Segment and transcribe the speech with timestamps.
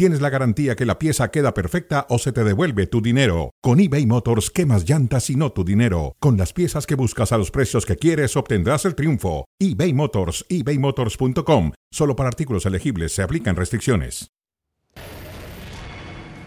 [0.00, 3.50] tienes la garantía que la pieza queda perfecta o se te devuelve tu dinero.
[3.60, 6.16] Con eBay Motors, quemas llantas y no tu dinero.
[6.20, 9.44] Con las piezas que buscas a los precios que quieres, obtendrás el triunfo.
[9.58, 11.72] eBay Motors, ebaymotors.com.
[11.92, 14.30] Solo para artículos elegibles se aplican restricciones.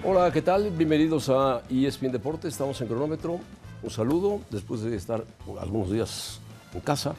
[0.04, 0.72] Hola, ¿qué tal?
[0.72, 2.54] Bienvenidos a ESPN Deportes.
[2.54, 3.40] Estamos en cronómetro.
[3.84, 5.24] Un saludo después de estar
[5.62, 6.40] algunos días
[6.74, 7.14] en casa.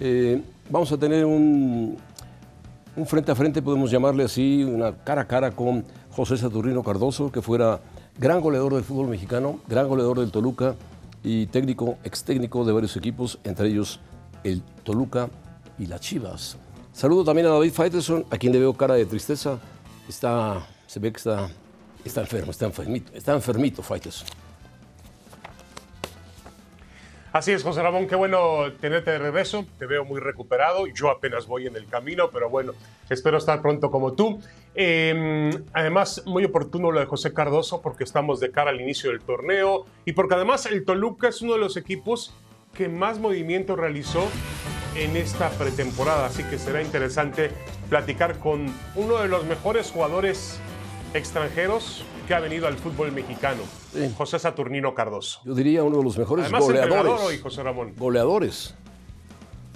[0.00, 1.96] Eh, vamos a tener un,
[2.98, 7.30] un frente a frente, podemos llamarle así, una cara a cara con José Saturnino Cardoso,
[7.30, 7.80] que fuera
[8.18, 10.74] gran goleador del fútbol mexicano, gran goleador del Toluca
[11.22, 14.00] y técnico, ex técnico de varios equipos, entre ellos
[14.42, 15.30] el Toluca
[15.78, 16.56] y las Chivas.
[16.92, 19.60] Saludo también a David Faitelson, a quien le veo cara de tristeza.
[20.08, 21.48] Está, se ve que está,
[22.04, 24.26] está enfermo, está enfermito, está enfermito Faitelson.
[27.30, 29.66] Así es, José Ramón, qué bueno tenerte de regreso.
[29.78, 30.86] Te veo muy recuperado.
[30.86, 32.72] Yo apenas voy en el camino, pero bueno,
[33.10, 34.40] espero estar pronto como tú.
[34.74, 39.20] Eh, además, muy oportuno lo de José Cardoso porque estamos de cara al inicio del
[39.20, 42.32] torneo y porque además el Toluca es uno de los equipos
[42.74, 44.26] que más movimiento realizó
[44.94, 46.26] en esta pretemporada.
[46.26, 47.50] Así que será interesante
[47.90, 50.60] platicar con uno de los mejores jugadores
[51.14, 54.12] extranjeros que ha venido al fútbol mexicano, Sí.
[54.16, 55.40] José Saturnino Cardoso.
[55.44, 57.12] Yo diría uno de los mejores Además, goleadores.
[57.22, 57.94] hoy, José Ramón.
[57.96, 58.74] Goleadores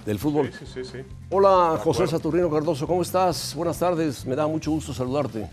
[0.05, 0.51] del fútbol.
[0.53, 0.97] Sí, sí, sí, sí.
[1.29, 3.55] Hola, José Saturnino Cardoso, ¿cómo estás?
[3.55, 5.47] Buenas tardes, me da mucho gusto saludarte.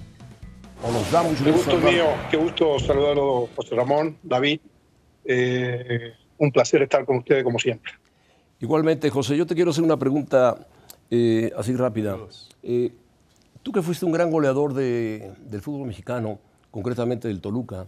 [0.82, 4.60] O nos da mucho Qué gusto mío, qué gusto saludarlo, José Ramón, David.
[5.24, 7.92] Eh, un placer estar con ustedes como siempre.
[8.60, 10.66] Igualmente, José, yo te quiero hacer una pregunta
[11.10, 12.16] eh, así rápida.
[12.62, 12.92] Eh,
[13.62, 16.38] tú que fuiste un gran goleador de- del fútbol mexicano,
[16.70, 17.86] concretamente del Toluca,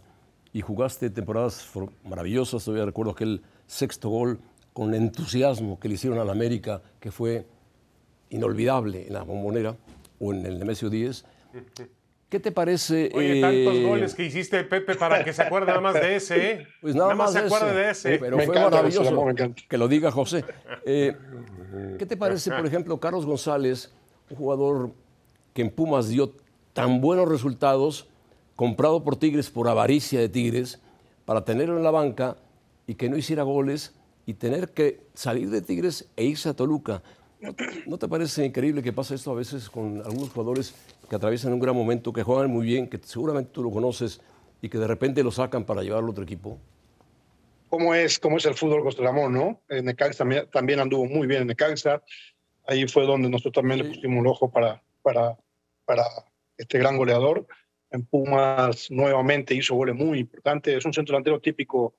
[0.52, 1.66] y jugaste temporadas
[2.04, 4.38] maravillosas, todavía recuerdo aquel sexto gol
[4.72, 7.46] con entusiasmo que le hicieron al América, que fue
[8.30, 9.76] inolvidable en la bombonera
[10.18, 11.24] o en el Nemesio 10.
[12.28, 13.10] ¿Qué te parece?
[13.14, 16.50] Oye, eh, tantos goles que hiciste, Pepe, para que se acuerde nada más de ese,
[16.52, 16.66] ¿eh?
[16.80, 17.46] Pues nada, más, se ese.
[17.54, 18.18] acuerde de ese.
[18.18, 19.24] Pero Me fue encanta, maravilloso.
[19.26, 19.54] Me.
[19.68, 20.42] Que lo diga José.
[20.86, 21.14] Eh,
[21.98, 23.92] ¿Qué te parece, por ejemplo, Carlos González,
[24.30, 24.92] un jugador
[25.54, 26.32] que en Pumas dio
[26.72, 28.06] tan buenos resultados,
[28.56, 30.80] comprado por Tigres por avaricia de Tigres,
[31.24, 32.36] para tenerlo en la banca
[32.86, 33.94] y que no hiciera goles
[34.26, 37.02] y tener que salir de Tigres e irse a Toluca?
[37.40, 40.74] ¿No te, no te parece increíble que pasa esto a veces con algunos jugadores
[41.08, 44.20] que atraviesan un gran momento, que juegan muy bien, que seguramente tú lo conoces
[44.60, 46.58] y que de repente lo sacan para llevarlo a otro equipo?
[47.68, 49.60] ¿Cómo es, cómo es el fútbol José Ramón, no?
[49.68, 52.02] En Necaxa también, también anduvo muy bien en Necaxa.
[52.66, 55.38] Ahí fue donde nosotros también le pusimos el ojo para, para,
[55.84, 56.04] para
[56.56, 57.46] este gran goleador.
[57.90, 60.76] En Pumas nuevamente hizo goles muy importantes.
[60.76, 61.94] Es un centro delantero típico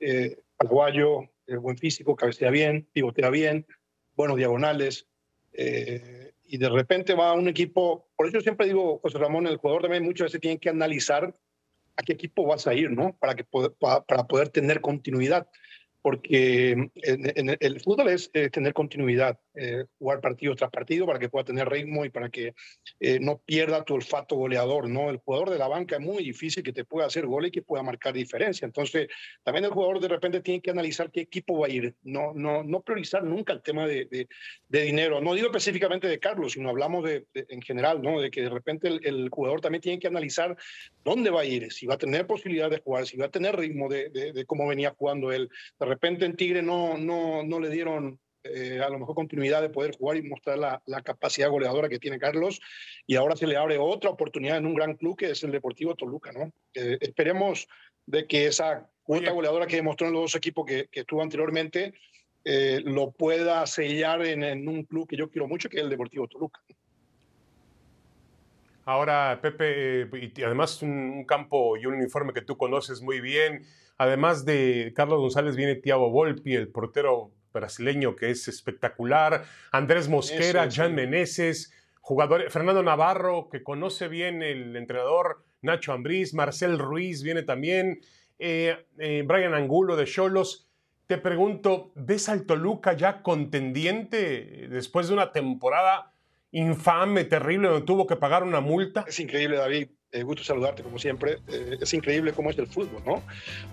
[0.00, 3.66] eh, paraguayo, eh, buen físico, cabecea bien, pivotea bien,
[4.14, 5.06] buenos diagonales.
[5.52, 9.58] eh, y de repente va a un equipo, por eso siempre digo, José Ramón, el
[9.58, 11.34] jugador también muchas veces tiene que analizar
[11.94, 13.16] a qué equipo vas a ir, ¿no?
[13.18, 15.46] Para, que, para poder tener continuidad.
[16.00, 21.18] Porque en, en el fútbol es eh, tener continuidad, eh, jugar partido tras partido para
[21.18, 22.54] que pueda tener ritmo y para que
[23.00, 25.10] eh, no pierda tu olfato goleador, ¿no?
[25.10, 27.62] El jugador de la banca es muy difícil que te pueda hacer gol y que
[27.62, 28.66] pueda marcar diferencia.
[28.66, 29.08] Entonces,
[29.42, 32.62] también el jugador de repente tiene que analizar qué equipo va a ir, no, no,
[32.62, 34.06] no priorizar nunca el tema de,
[34.68, 35.20] de, dinero.
[35.20, 38.20] No digo específicamente de Carlos, sino hablamos de, en general, ¿no?
[38.20, 40.56] De que de repente el, jugador también tiene que analizar
[41.04, 43.56] dónde va a ir, si va a tener posibilidad de jugar, si va a tener
[43.56, 45.48] ritmo de cómo venía jugando él.
[45.78, 49.70] De repente en Tigre no, no, no le dieron eh, a lo mejor continuidad de
[49.70, 52.60] poder jugar y mostrar la, la capacidad goleadora que tiene Carlos,
[53.06, 55.94] y ahora se le abre otra oportunidad en un gran club que es el Deportivo
[55.94, 56.52] Toluca, ¿no?
[56.74, 57.68] Eh, esperemos
[58.06, 61.94] de que esa cuota goleadora que demostró en los dos equipos que, que estuvo anteriormente
[62.44, 65.90] eh, lo pueda sellar en, en un club que yo quiero mucho, que es el
[65.90, 66.60] Deportivo Toluca.
[68.84, 73.20] Ahora, Pepe, eh, y además un, un campo y un uniforme que tú conoces muy
[73.20, 73.66] bien.
[73.98, 79.44] Además de Carlos González viene Thiago Volpi, el portero brasileño que es espectacular.
[79.72, 80.76] Andrés Mosquera, Eso, sí.
[80.80, 87.42] Jan Meneses, jugador, Fernando Navarro, que conoce bien el entrenador, Nacho Ambriz, Marcel Ruiz viene
[87.42, 88.00] también,
[88.38, 90.68] eh, eh, Brian Angulo de Cholos.
[91.06, 96.12] Te pregunto, ¿ves al Toluca ya contendiente después de una temporada
[96.50, 99.04] infame, terrible, donde tuvo que pagar una multa?
[99.06, 99.88] Es increíble, David.
[100.10, 101.38] Eh, gusto saludarte, como siempre.
[101.48, 103.22] Eh, es increíble cómo es el fútbol, ¿no?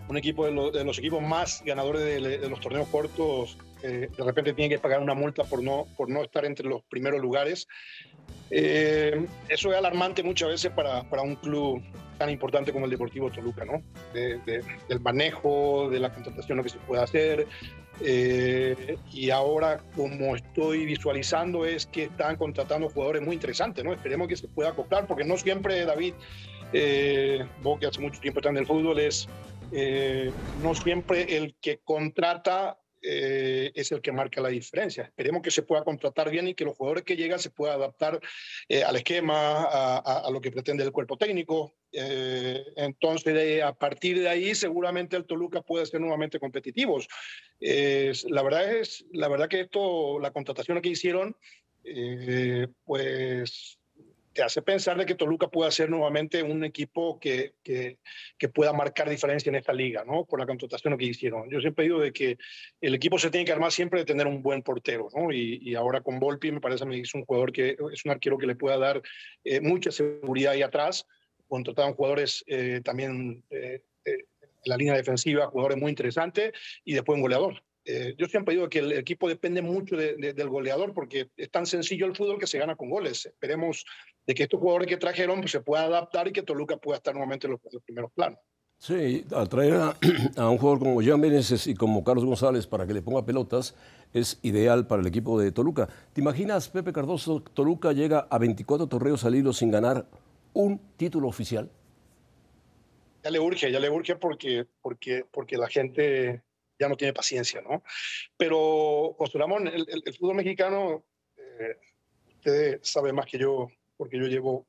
[0.09, 4.09] Un equipo de, lo- de los equipos más ganadores de, de los torneos cortos, eh,
[4.15, 7.21] de repente tiene que pagar una multa por no, por no estar entre los primeros
[7.21, 7.67] lugares.
[8.51, 11.81] Eh, eso es alarmante muchas veces para, para, un club
[12.17, 13.81] tan importante como el Deportivo Toluca, ¿no?
[14.13, 17.47] del manejo, de la contratación, lo que se puede hacer.
[18.01, 23.93] Eh, y ahora, como estoy visualizando, es que están contratando jugadores muy interesantes, ¿no?
[23.93, 26.13] Esperemos que se pueda acoplar, porque no siempre, David,
[26.73, 29.27] eh, vos que hace mucho tiempo estás en el fútbol, es
[29.71, 30.31] eh,
[30.61, 32.77] no siempre el que contrata
[33.07, 35.03] eh, es el que marca la diferencia.
[35.03, 38.19] Esperemos que se pueda contratar bien y que los jugadores que llegan se puedan adaptar
[38.67, 41.75] eh, al esquema, a, lo que pretende el cuerpo técnico.
[41.91, 47.07] Eh, entonces, a partir de ahí, seguramente el Toluca puede ser nuevamente competitivos.
[47.59, 51.35] la, verdad es, la verdad que esto, la contratación que hicieron,
[52.85, 53.77] pues
[54.35, 57.97] te hace pensar de que Toluca pueda ser nuevamente un equipo que, que,
[58.53, 60.25] pueda marcar diferencia en esta liga, ¿no?
[60.25, 61.49] Por la contratación que hicieron.
[61.49, 62.37] Yo siempre digo de que
[62.81, 65.31] el equipo se tiene que armar siempre de tener un buen portero, ¿no?
[65.31, 68.45] Y, ahora con Volpi me parece que es un jugador que es un arquero que
[68.45, 69.01] le pueda dar
[69.45, 71.07] eh, mucha seguridad ahí atrás.
[71.47, 74.25] Contrataron jugadores eh, también eh, en
[74.65, 76.51] la línea defensiva, jugadores muy interesantes
[76.83, 77.63] y después un goleador.
[77.87, 82.07] Eh, yo siempre digo que el equipo depende mucho del goleador porque es tan sencillo
[82.07, 83.27] el fútbol que se gana con goles.
[83.27, 83.85] Esperemos
[84.25, 87.13] de que estos jugadores que trajeron pues, se puedan adaptar y que Toluca pueda estar
[87.13, 88.39] nuevamente en los, primeros planos.
[88.79, 89.73] Sí, al traer
[90.37, 93.75] a, un jugador como Jean Meneses y como Carlos González para que le ponga pelotas
[94.13, 95.87] es ideal para el equipo de Toluca.
[96.13, 100.07] ¿Te imaginas, Pepe Cardoso, Toluca llega a 24 torneos al hilo sin ganar
[100.53, 101.69] un título oficial?
[103.23, 106.43] Ya le urge, ya le urge porque, porque, porque la gente
[106.79, 107.83] ya no tiene paciencia, ¿no?
[108.37, 111.05] Pero, José Ramón, el, fútbol mexicano,
[111.37, 111.77] eh,
[112.27, 113.67] usted sabe más que yo,
[113.97, 114.67] porque yo llevo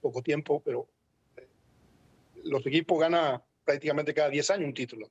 [0.00, 0.88] poco tiempo, pero
[1.36, 1.48] eh,
[2.44, 5.10] los equipos ganan prácticamente cada 10 años un título.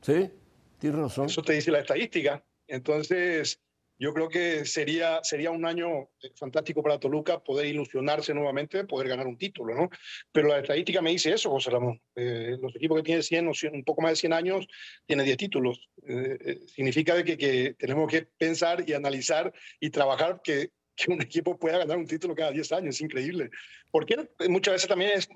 [0.00, 0.30] Sí,
[0.78, 1.26] tiene razón.
[1.26, 2.44] Eso te dice la estadística.
[2.66, 3.60] Entonces,
[3.98, 9.08] yo creo que sería, sería un año eh, fantástico para Toluca poder ilusionarse nuevamente, poder
[9.08, 9.88] ganar un título, ¿no?
[10.32, 12.00] Pero la estadística me dice eso, José Ramón.
[12.14, 14.66] Eh, los equipos que tienen 100 o un poco más de 100 años
[15.06, 15.88] tienen 10 títulos.
[16.06, 21.20] Eh, significa de que, que, tenemos que pensar y analizar y trabajar que que un
[21.20, 23.50] equipo pueda ganar un título cada 10 años, es increíble.
[23.90, 25.28] Porque muchas veces también es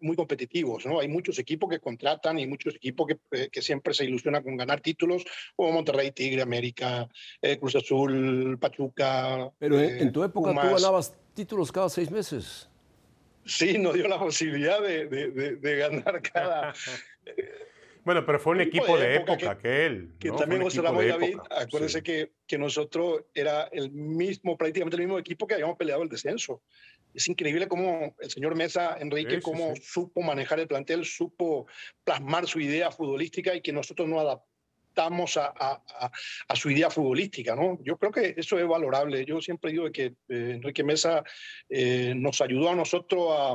[0.00, 1.00] muy competitivos, ¿no?
[1.00, 4.56] Hay muchos equipos que contratan y muchos equipos que, eh, que siempre se ilusionan con
[4.56, 5.24] ganar títulos,
[5.56, 7.08] como Monterrey, Tigre, América,
[7.42, 9.50] eh, Cruz Azul, Pachuca.
[9.58, 12.68] Pero en tu época tú ganabas títulos cada seis meses.
[13.44, 16.72] Sí, nos dio la posibilidad de, de, de ganar cada...
[18.08, 20.12] Bueno, pero fue un equipo de época, que, él.
[20.18, 25.18] Que también José Ramón David, acuérdense que, que nosotros era el mismo, prácticamente el mismo
[25.18, 26.62] equipo que habíamos peleado el descenso.
[27.12, 31.66] Es increíble cómo el señor Mesa, Enrique, cómo supo manejar el plantel, supo
[32.02, 36.10] plasmar su idea futbolística y que nosotros no adaptamos a, a,
[36.48, 37.78] a, su idea futbolística, ¿no?
[37.82, 39.26] Yo creo que eso es valorable.
[39.26, 41.24] Yo siempre digo que eh, Enrique Mesa
[41.68, 43.52] eh, nos ayudó a nosotros a,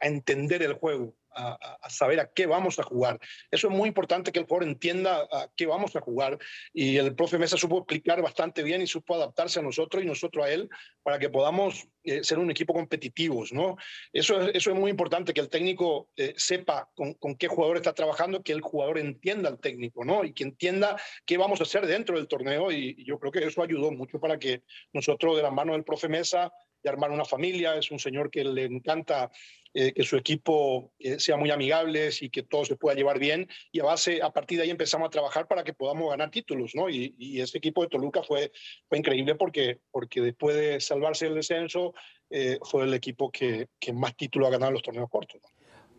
[0.00, 3.18] a entender el juego a, saber a qué vamos a jugar.
[3.50, 6.38] Eso es muy importante que el jugador entienda a qué vamos a jugar.
[6.72, 10.44] Y el profe Mesa supo explicar bastante bien y supo adaptarse a nosotros y nosotros
[10.44, 10.68] a él
[11.02, 13.52] para que podamos eh, ser un equipo competitivos.
[13.52, 13.76] ¿no?
[14.12, 17.76] Eso, es, eso es muy importante, que el técnico eh, sepa con, con, qué jugador
[17.76, 20.24] está trabajando, que el jugador entienda al técnico ¿no?
[20.24, 22.70] y que entienda qué vamos a hacer dentro del torneo.
[22.72, 24.62] Y, y yo creo que eso ayudó mucho para que
[24.92, 26.52] nosotros, de la mano del profe Mesa,
[26.86, 29.30] de armar una familia, es un señor que le encanta
[29.74, 33.48] eh, que su equipo eh, sea muy amigable y que todo se pueda llevar bien.
[33.72, 36.76] Y a base, a partir de ahí empezamos a trabajar para que podamos ganar títulos,
[36.76, 36.88] ¿no?
[36.88, 38.52] Y, y ese equipo de Toluca fue,
[38.88, 41.92] fue increíble porque, porque después de salvarse el descenso,
[42.30, 45.40] eh, fue el equipo que, que, más títulos ha ganado en los torneos cortos.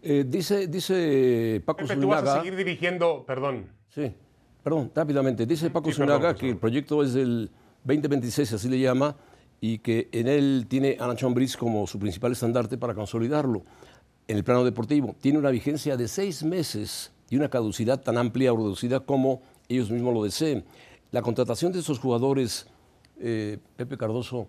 [0.02, 3.74] dice, dice Paco Pepe, tú vas a seguir dirigiendo, perdón.
[3.90, 4.14] Sí,
[4.64, 5.46] perdón, rápidamente.
[5.46, 6.02] Dice Paco sí,
[6.40, 7.52] que el proyecto es del
[7.84, 9.16] 2026, así le llama,
[9.60, 13.64] y que en él tiene a Nacho Ambriz como su principal estandarte para consolidarlo.
[14.28, 18.54] En el plano deportivo, tiene una vigencia de seis meses y una caducidad tan amplia
[18.54, 20.66] o reducida como ellos mismos lo deseen.
[21.12, 22.68] La contratación de esos jugadores,
[23.20, 24.48] eh, Pepe Cardoso,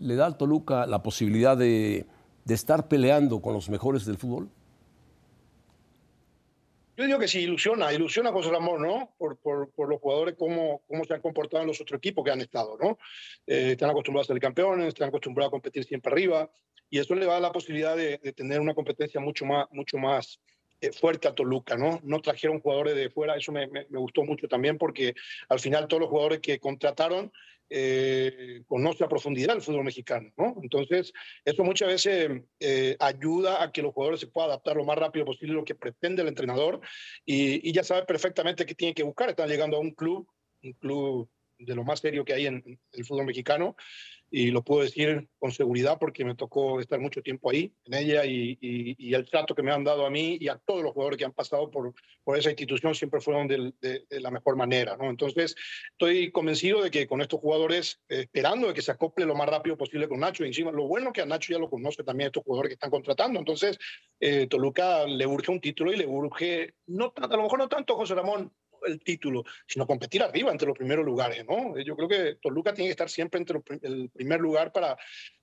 [0.00, 2.06] ¿le da al Toluca la posibilidad de,
[2.44, 4.48] de estar peleando con los mejores del fútbol?
[6.96, 9.14] Yo digo que sí, ilusiona, ilusiona José Ramón, ¿no?
[9.18, 12.40] Por, por, los jugadores, cómo, cómo se han comportado en los otros equipos que han
[12.40, 12.98] estado, ¿no?
[13.46, 16.48] Eh, están acostumbrados a ser campeones, están acostumbrados a competir siempre arriba,
[16.88, 20.38] y eso le da la posibilidad de, de tener una competencia mucho más, mucho más
[20.92, 22.00] fuerte a Toluca, ¿no?
[22.02, 25.14] No trajeron jugadores de fuera, eso me, gustó mucho también, porque
[25.48, 27.32] al final todos los jugadores que contrataron
[27.70, 30.56] eh, conoce a profundidad el fútbol mexicano, ¿no?
[30.62, 31.12] Entonces,
[31.44, 35.24] eso muchas veces eh, ayuda a que los jugadores se puedan adaptar lo más rápido
[35.24, 36.80] posible a lo que pretende el entrenador
[37.24, 39.30] y, ya sabe perfectamente qué tiene que buscar.
[39.30, 40.28] Están llegando a un club,
[40.62, 43.76] un club de lo más serio que hay en el fútbol mexicano
[44.36, 48.24] y lo puedo decir con seguridad porque me tocó estar mucho tiempo ahí, en ella,
[48.24, 51.18] y, y, el trato que me han dado a mí y a todos los jugadores
[51.18, 54.96] que han pasado por, por esa institución siempre fueron de, de, la mejor manera.
[54.96, 55.08] ¿no?
[55.08, 55.54] Entonces,
[55.92, 59.48] estoy convencido de que con estos jugadores, eh, esperando de que se acople lo más
[59.48, 62.26] rápido posible con Nacho, y encima, lo bueno que a Nacho ya lo conoce también
[62.26, 63.38] estos jugadores que están contratando.
[63.38, 63.78] Entonces,
[64.18, 67.94] eh, Toluca le urge un título y le urge, no, a lo mejor no tanto
[67.94, 68.52] José Ramón,
[68.86, 71.78] el título, sino competir arriba entre los primeros lugares, ¿no?
[71.78, 74.96] Yo creo que Toluca tiene que estar siempre entre el primer lugar para,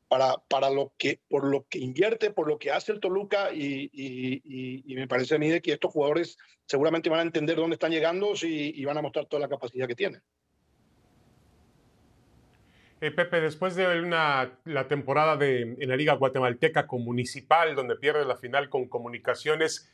[0.07, 4.83] para, para lo que, por lo que invierte, por lo que hace el Toluca y,
[4.87, 8.33] me parece a mí de que estos jugadores seguramente van a entender dónde están llegando
[8.41, 10.21] y, y van a mostrar toda la capacidad que tienen.
[13.01, 17.95] Eh, Pepe, después de una, la temporada de, en la Liga Guatemalteca con Municipal, donde
[17.95, 19.89] pierde la final con Comunicaciones,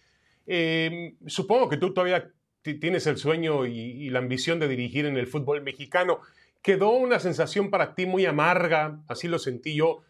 [0.46, 2.30] eh, supongo que tú todavía
[2.76, 6.20] tienes el sueño y, la ambición de dirigir en el fútbol mexicano.
[6.62, 10.04] Quedó una sensación para ti muy amarga, así lo sentí yo,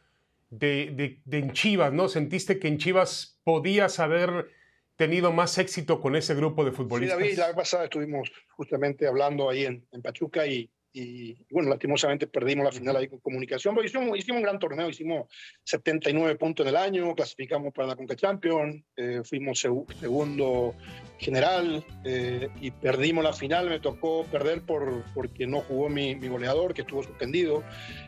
[0.50, 2.08] de, de, en Chivas, ¿no?
[2.08, 4.50] Sentiste que en Chivas podías haber
[4.96, 7.18] tenido más éxito con ese grupo de futbolistas.
[7.18, 11.70] Sí, David, la vez pasada estuvimos justamente hablando ahí en, en Pachuca y, y bueno,
[11.70, 15.27] lastimosamente perdimos la final ahí con comunicación, pero hicimos, hicimos un gran torneo, hicimos
[15.63, 20.74] 79 puntos en el año, clasificamos para la Conca Champions, eh, fuimos segundo
[21.20, 26.30] general eh, y perdimos la final, me tocó perder por, porque no jugó mi, mi
[26.30, 27.63] goleador, que estuvo suspendido,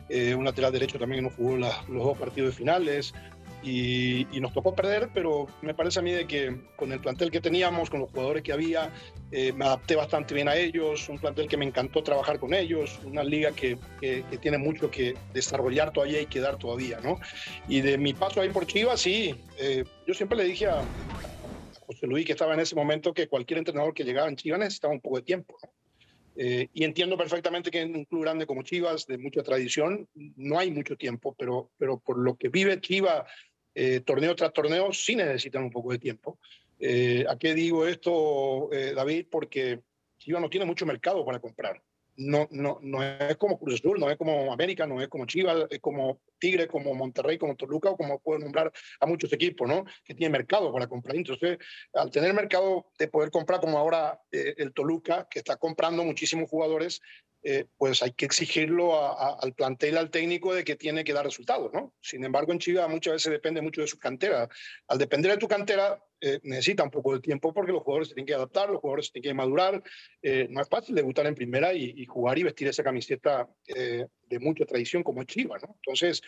[0.08, 3.14] eh, un lateral derecho también que no jugó los dos partidos finales,
[3.62, 7.40] y, nos tocó perder, pero me parece a mí de que con el plantel que
[7.40, 8.90] teníamos, con los jugadores que había,
[9.30, 12.98] eh, me adapté bastante bien a ellos, un plantel que me encantó trabajar con ellos,
[13.04, 17.20] una liga que, que, tiene mucho que desarrollar todavía y que dar todavía, ¿no?
[17.68, 20.82] Y de mi paso ahí por Chivas, sí, eh, yo siempre le dije a,
[21.86, 24.94] José Luis que estaba en ese momento que cualquier entrenador que llegaba en Chivas necesitaba
[24.94, 25.58] un poco de tiempo,
[26.36, 30.58] eh, y entiendo perfectamente que en un club grande como Chivas, de mucha tradición, no
[30.58, 33.24] hay mucho tiempo, pero, pero por lo que vive Chivas
[33.74, 36.38] eh, torneo tras torneo sí necesitan un poco de tiempo.
[36.78, 39.26] Eh, ¿A qué digo esto, eh, David?
[39.30, 39.80] Porque
[40.18, 41.82] Chivas no tiene mucho mercado para comprar.
[42.16, 45.66] No, no, no es como Cruz Azul, no es como América, no es como Chivas,
[45.70, 49.84] es como Tigre, como Monterrey, como Toluca, o como puedo nombrar a muchos equipos, ¿no?
[50.04, 51.16] Que tienen mercado para comprar.
[51.16, 51.56] Entonces,
[51.94, 57.00] al tener mercado de poder comprar, como ahora el Toluca, que está comprando muchísimos jugadores,
[57.42, 58.92] eh, pues hay que exigirlo
[59.40, 61.94] al plantel, al técnico, de que tiene que dar resultados, ¿no?
[62.00, 64.48] Sin embargo, en Chivas muchas veces depende mucho de su cantera.
[64.88, 68.14] Al depender de tu cantera, eh, necesita un poco de tiempo porque los jugadores se
[68.14, 69.82] tienen que adaptar, los jugadores se tienen que madurar.
[70.20, 74.66] Eh, no es fácil debutar en primera y, jugar y vestir esa camiseta de mucha
[74.66, 75.76] tradición como es Chivas, ¿no?
[75.76, 76.20] Entonces,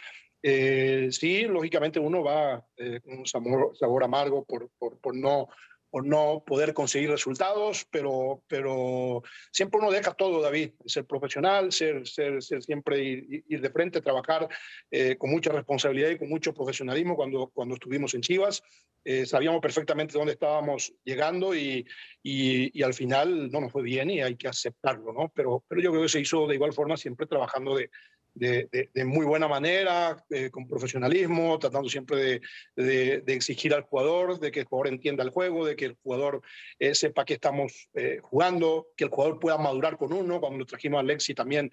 [1.14, 2.66] sí, lógicamente uno va
[3.04, 5.49] con un sabor, sabor amargo por, por, por no
[5.94, 12.08] o no poder conseguir resultados, pero, pero siempre uno deja todo, David, ser profesional, ser,
[12.08, 14.49] ser, ser siempre ir, de frente, trabajar
[14.90, 18.62] eh, con mucha responsabilidad y con mucho profesionalismo cuando, cuando estuvimos en Chivas.
[19.04, 21.87] Eh, sabíamos perfectamente dónde estábamos llegando y,
[22.22, 25.30] y, y, al final no nos fue bien y hay que aceptarlo, ¿no?
[25.34, 27.90] Pero, pero yo creo que se hizo de igual forma siempre trabajando de,
[28.35, 32.41] de, muy buena manera, eh, con profesionalismo, tratando siempre
[32.77, 36.43] de, exigir al jugador, de que el jugador entienda el juego, de que el jugador
[36.79, 40.41] eh, sepa que estamos eh, jugando, que el jugador pueda madurar con uno.
[40.41, 41.71] Cuando lo trajimos a Alexi también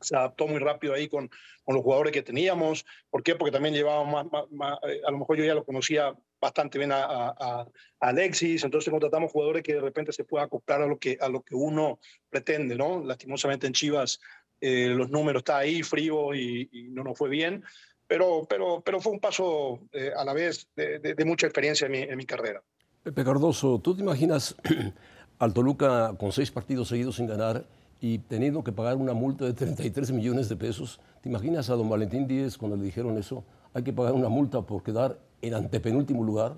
[0.00, 1.30] se adaptó muy rápido ahí con,
[1.64, 2.84] con los jugadores que teníamos.
[3.08, 3.36] ¿Por qué?
[3.36, 7.34] Porque también llevábamos más, a lo mejor yo ya lo conocía bastante bien a, a,
[7.38, 7.66] a,
[8.00, 11.42] Alexis, entonces contratamos jugadores que de repente se puedan acoplar a lo que, a lo
[11.42, 13.00] que uno pretende, ¿no?
[13.04, 14.18] Lastimosamente en Chivas
[14.64, 17.64] eh, los números está ahí, frío y, no nos fue bien,
[18.06, 21.98] pero, pero, pero fue un paso eh, a la vez de, mucha experiencia en mi,
[21.98, 22.62] en mi, carrera.
[23.02, 24.54] Pepe Cardoso, ¿tú te imaginas
[25.40, 27.66] al Toluca con seis partidos seguidos sin ganar
[28.00, 31.00] y teniendo que pagar una multa de 33 millones de pesos?
[31.22, 33.44] ¿Te imaginas a don Valentín Díez cuando le dijeron eso?
[33.74, 36.54] Hay que pagar una multa por quedar en antepenúltimo lugar.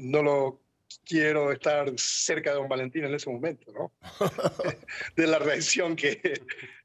[0.00, 0.62] No lo
[1.04, 3.92] quiero estar cerca de don Valentín en ese momento, ¿no?
[5.16, 6.40] de la reacción que,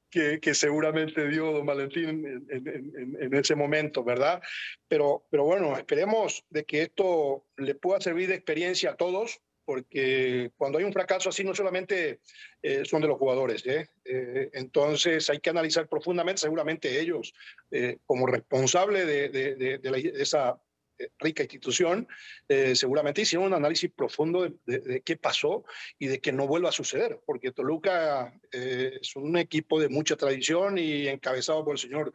[0.10, 4.42] que, seguramente dio don Valentín en, ese momento, ¿verdad?
[4.88, 10.52] Pero, pero bueno, esperemos de que esto le pueda servir de experiencia a todos, porque
[10.56, 12.22] cuando hay un fracaso así no solamente
[12.62, 13.90] eh, son de los jugadores, ¿eh?
[14.06, 14.50] ¿eh?
[14.54, 17.34] entonces hay que analizar profundamente, seguramente ellos,
[18.06, 20.58] como responsables de, esa
[21.20, 22.08] rica institución,
[22.48, 25.64] eh, seguramente hicieron un análisis profundo de, qué pasó
[26.00, 30.16] y de que no vuelva a suceder, porque Toluca eh, es un equipo de mucha
[30.16, 32.14] tradición y encabezado por el señor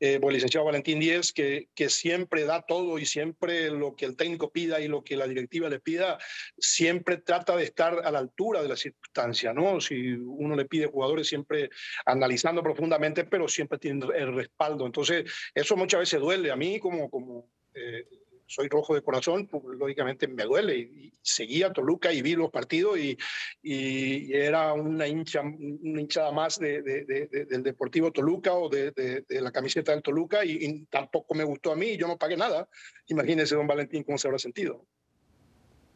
[0.00, 4.16] eh, el licenciado Valentín Díez, que, que siempre da todo y siempre lo que el
[4.16, 6.18] técnico pida y lo que la directiva le pida,
[6.58, 9.80] siempre trata de estar a la altura de la circunstancia, ¿no?
[9.80, 11.70] Si uno le pide jugadores, siempre
[12.04, 14.84] analizando profundamente, pero siempre tiene el respaldo.
[14.84, 17.08] Entonces, eso muchas veces duele a mí como...
[17.08, 18.06] como eh,
[18.54, 20.78] soy rojo de corazón, pues, lógicamente me duele.
[20.78, 23.16] Y, seguía Toluca y vi los partidos y,
[23.62, 29.92] y era una, hincha, una hinchada más de, del Deportivo Toluca o de, la camiseta
[29.92, 32.68] del Toluca y, tampoco me gustó a mí y yo no pagué nada.
[33.06, 34.84] Imagínese, don Valentín, cómo se habrá sentido.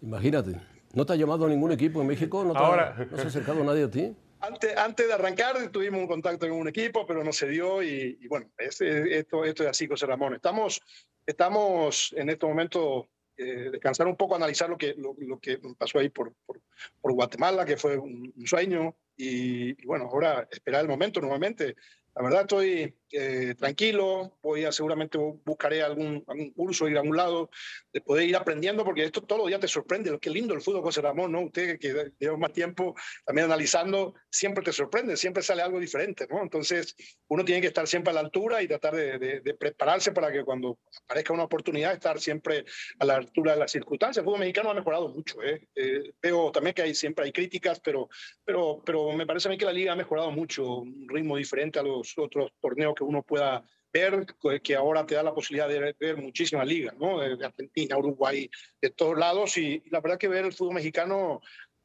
[0.00, 0.60] Imagínate.
[0.94, 2.42] ¿No te ha llamado ningún equipo en México?
[2.42, 2.96] ¿No, Ahora...
[3.10, 4.16] ¿no se ha acercado nadie a ti?
[4.40, 8.26] Antes, antes, de arrancar tuvimos un contacto con un equipo, pero no se dio y,
[8.28, 10.34] bueno, esto, esto es así, José Ramón.
[10.34, 10.80] Estamos
[11.28, 16.08] estamos en este momento eh, descansar un poco, analizar lo que, lo, que pasó ahí
[16.08, 21.76] por, por, Guatemala, que fue un, sueño, y, y, bueno, ahora esperar el momento nuevamente.
[22.18, 27.16] La verdad estoy eh, tranquilo, voy a seguramente buscaré algún, algún curso, ir a algún
[27.16, 27.48] lado,
[27.92, 30.82] de poder ir aprendiendo, porque esto todos los días te sorprende, que lindo el fútbol,
[30.82, 31.42] José Ramón, ¿no?
[31.42, 36.42] Usted que lleva más tiempo también analizando, siempre te sorprende, siempre sale algo diferente, ¿no?
[36.42, 36.96] Entonces,
[37.28, 40.42] uno tiene que estar siempre a la altura y tratar de, de, prepararse para que
[40.42, 42.64] cuando aparezca una oportunidad, estar siempre
[42.98, 44.22] a la altura de las circunstancias.
[44.22, 45.68] El fútbol mexicano ha mejorado mucho, ¿eh?
[45.76, 48.08] eh veo también que hay, siempre hay críticas, pero,
[48.44, 51.78] pero, pero me parece a mí que la liga ha mejorado mucho, un ritmo diferente
[51.78, 54.26] a los otros torneos que uno pueda ver,
[54.62, 57.20] que ahora te da la posibilidad de ver muchísimas ligas, ¿no?
[57.20, 58.50] De Argentina, Uruguay,
[58.80, 61.40] de todos lados, y la verdad que ver el fútbol mexicano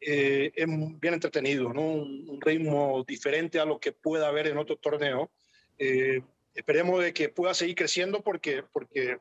[0.05, 0.67] eh, es
[0.99, 1.81] bien entretenido, ¿no?
[1.81, 5.31] Un, ritmo diferente a lo que pueda haber en otro torneo.
[5.77, 6.21] Eh,
[6.53, 9.19] esperemos de que pueda seguir creciendo porque, porque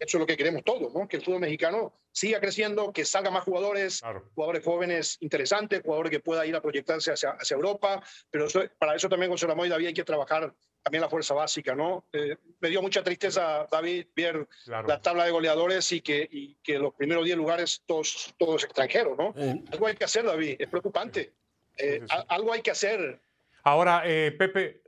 [0.00, 1.06] eso es lo que queremos todos, ¿no?
[1.06, 4.00] Que el fútbol mexicano siga creciendo, que salga más jugadores,
[4.34, 8.46] jugadores jóvenes interesantes, jugadores que puedan ir a proyectarse hacia, hacia Europa, pero
[8.78, 12.06] para eso también, José Ramón y David, hay que trabajar también la fuerza básica, ¿no?
[12.14, 16.78] Eh, me dio mucha tristeza, David, ver la tabla de goleadores y que, y que
[16.78, 19.34] los primeros 10 lugares todos, todos extranjeros, ¿no?
[19.70, 21.34] Algo hay que hacer, David, es preocupante.
[21.76, 23.20] Eh, algo hay que hacer.
[23.62, 24.80] Ahora, eh, Pepe,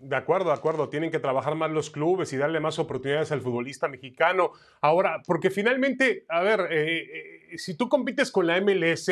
[0.00, 0.88] de acuerdo, de acuerdo.
[0.88, 4.52] Tienen que trabajar más los clubes y darle más oportunidades al futbolista mexicano.
[4.80, 9.10] Ahora, porque finalmente, a ver, eh, eh, si tú compites con la MLS,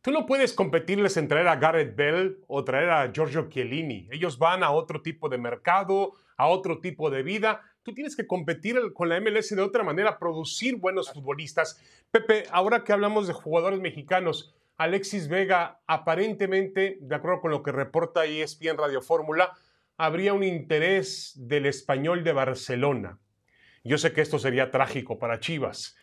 [0.00, 4.08] tú no puedes competirles en traer a Gareth Bell o traer a Giorgio Chiellini.
[4.10, 7.62] Ellos van a otro tipo de mercado, a otro tipo de vida.
[7.82, 11.80] Tú tienes que competir con la MLS de otra manera, producir buenos futbolistas.
[12.10, 17.72] Pepe, ahora que hablamos de jugadores mexicanos, Alexis Vega, aparentemente, de acuerdo con lo que
[17.72, 19.52] reporta ESPN Radio Fórmula,
[19.98, 23.18] habría un interés del español de Barcelona.
[23.82, 25.96] Yo sé que esto sería trágico para Chivas,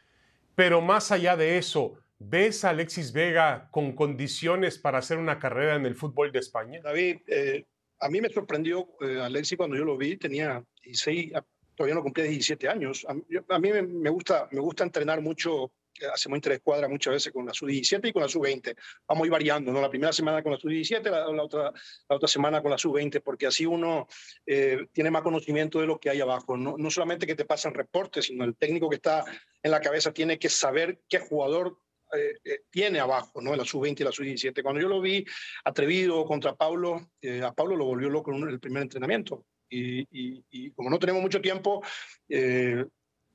[0.53, 5.75] pero más allá de eso, ¿ves a Alexis Vega con condiciones para hacer una carrera
[5.75, 6.81] en el fútbol de España?
[6.83, 7.65] David, eh,
[7.99, 11.31] a mí me sorprendió eh, Alexis cuando yo lo vi, tenía 16,
[11.75, 13.05] todavía no cumplía 17 años.
[13.07, 15.71] A, mí me, gusta, me gusta entrenar mucho
[16.13, 18.75] hacemos interescuadra muchas veces con la sub-17 y con la sub-20.
[19.07, 19.81] Vamos a ir variando, ¿no?
[19.81, 21.71] La primera semana con la sub-17, la, otra,
[22.09, 24.07] la otra semana con la sub-20, porque así uno
[24.45, 26.57] eh, tiene más conocimiento de lo que hay abajo.
[26.57, 29.23] No, no solamente que te pasan reportes, sino el técnico que está
[29.61, 31.77] en la cabeza tiene que saber qué jugador
[32.13, 33.55] eh, eh, tiene abajo, ¿no?
[33.55, 34.61] La sub-20 y la sub-17.
[34.63, 35.25] Cuando yo lo vi
[35.63, 37.09] atrevido contra Pablo,
[37.43, 39.45] a Pablo lo volvió loco en el primer entrenamiento.
[39.69, 41.81] Y, y, y como no tenemos mucho tiempo,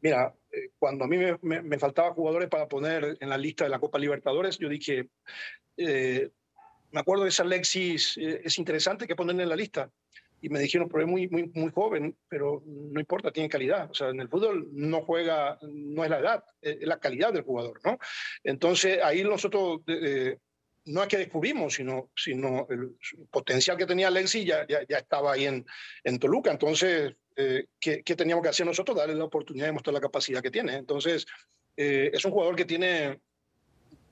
[0.01, 3.79] mira, eh, cuando a mí me, faltaban jugadores para poner en la lista de la
[3.79, 5.09] Copa Libertadores, yo dije,
[5.77, 6.31] eh,
[6.91, 9.91] me acuerdo de ese Alexis, eh, es interesante que ponen en la lista.
[10.43, 13.91] Y me dijeron, pero es muy, muy, muy joven, pero no importa, tiene calidad.
[13.91, 17.43] O sea, en el fútbol no juega, no es la edad, es la calidad del
[17.43, 17.99] jugador, ¿no?
[18.43, 19.83] Entonces, ahí nosotros
[20.87, 22.97] no es que descubrimos, sino, sino el
[23.31, 25.67] potencial que tenía Alexis ya, estaba ahí en,
[26.05, 26.51] en Toluca.
[26.51, 28.97] Entonces, eh, ¿qué, teníamos que hacer nosotros?
[28.97, 30.77] Darle la oportunidad de mostrar la capacidad que tiene.
[30.77, 31.27] Entonces,
[31.77, 33.21] eh, es un jugador que tiene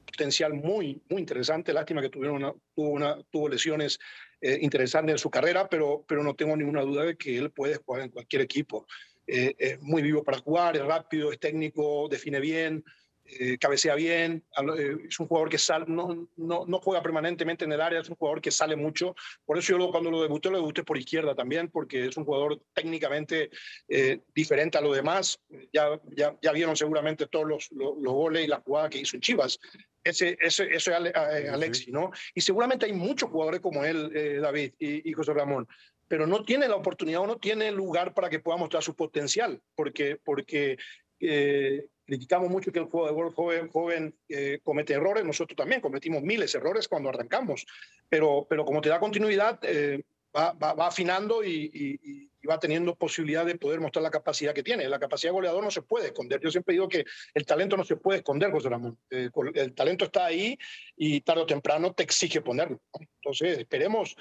[0.06, 1.72] potencial muy, muy interesante.
[1.72, 3.98] Lástima que tuvieron tuvo, una, tuvo lesiones
[4.40, 7.76] eh, interesantes en su carrera, pero, pero no tengo ninguna duda de que él puede
[7.76, 8.86] jugar en cualquier equipo.
[9.26, 12.82] es muy vivo para jugar, es rápido, es técnico, define bien.
[13.30, 14.42] Eh, cabecea bien,
[14.78, 18.08] eh, es un jugador que sale, no, no, no, juega permanentemente en el área, es
[18.08, 19.14] un jugador que sale mucho.
[19.44, 22.62] Por eso yo cuando lo debuté, lo debuté por izquierda también, porque es un jugador
[22.72, 23.50] técnicamente
[23.86, 25.38] eh, diferente a los demás.
[25.72, 29.20] Ya, ya, ya, vieron seguramente todos los, los, goles y la jugada que hizo en
[29.20, 29.58] Chivas.
[30.02, 32.10] Ese, ese, eso es Alexi, ¿no?
[32.34, 35.68] Y seguramente hay muchos jugadores como él, David y, y José Ramón
[36.08, 39.60] pero no tiene la oportunidad o no tiene lugar para que pueda mostrar su potencial,
[39.74, 40.78] porque, porque
[41.18, 46.58] criticamos mucho que el jugador joven, joven eh, comete errores, nosotros también cometimos miles de
[46.58, 47.66] errores cuando arrancamos,
[48.08, 50.02] pero, pero como te da continuidad, eh,
[50.34, 54.88] va, va, afinando y, y va teniendo posibilidad de poder mostrar la capacidad que tiene.
[54.88, 56.40] La capacidad goleador no se puede esconder.
[56.40, 57.04] Yo siempre digo que
[57.34, 58.98] el talento no se puede esconder, José Ramón.
[59.10, 60.58] Eh, el talento está ahí
[60.96, 62.80] y tarde o temprano te exige ponerlo.
[63.20, 64.16] Entonces, esperemos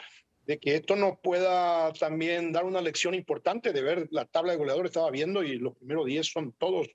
[0.47, 4.57] de que esto nos pueda también dar una lección importante de ver la tabla de
[4.57, 6.87] goleadores, estaba viendo y los primeros 10 son todos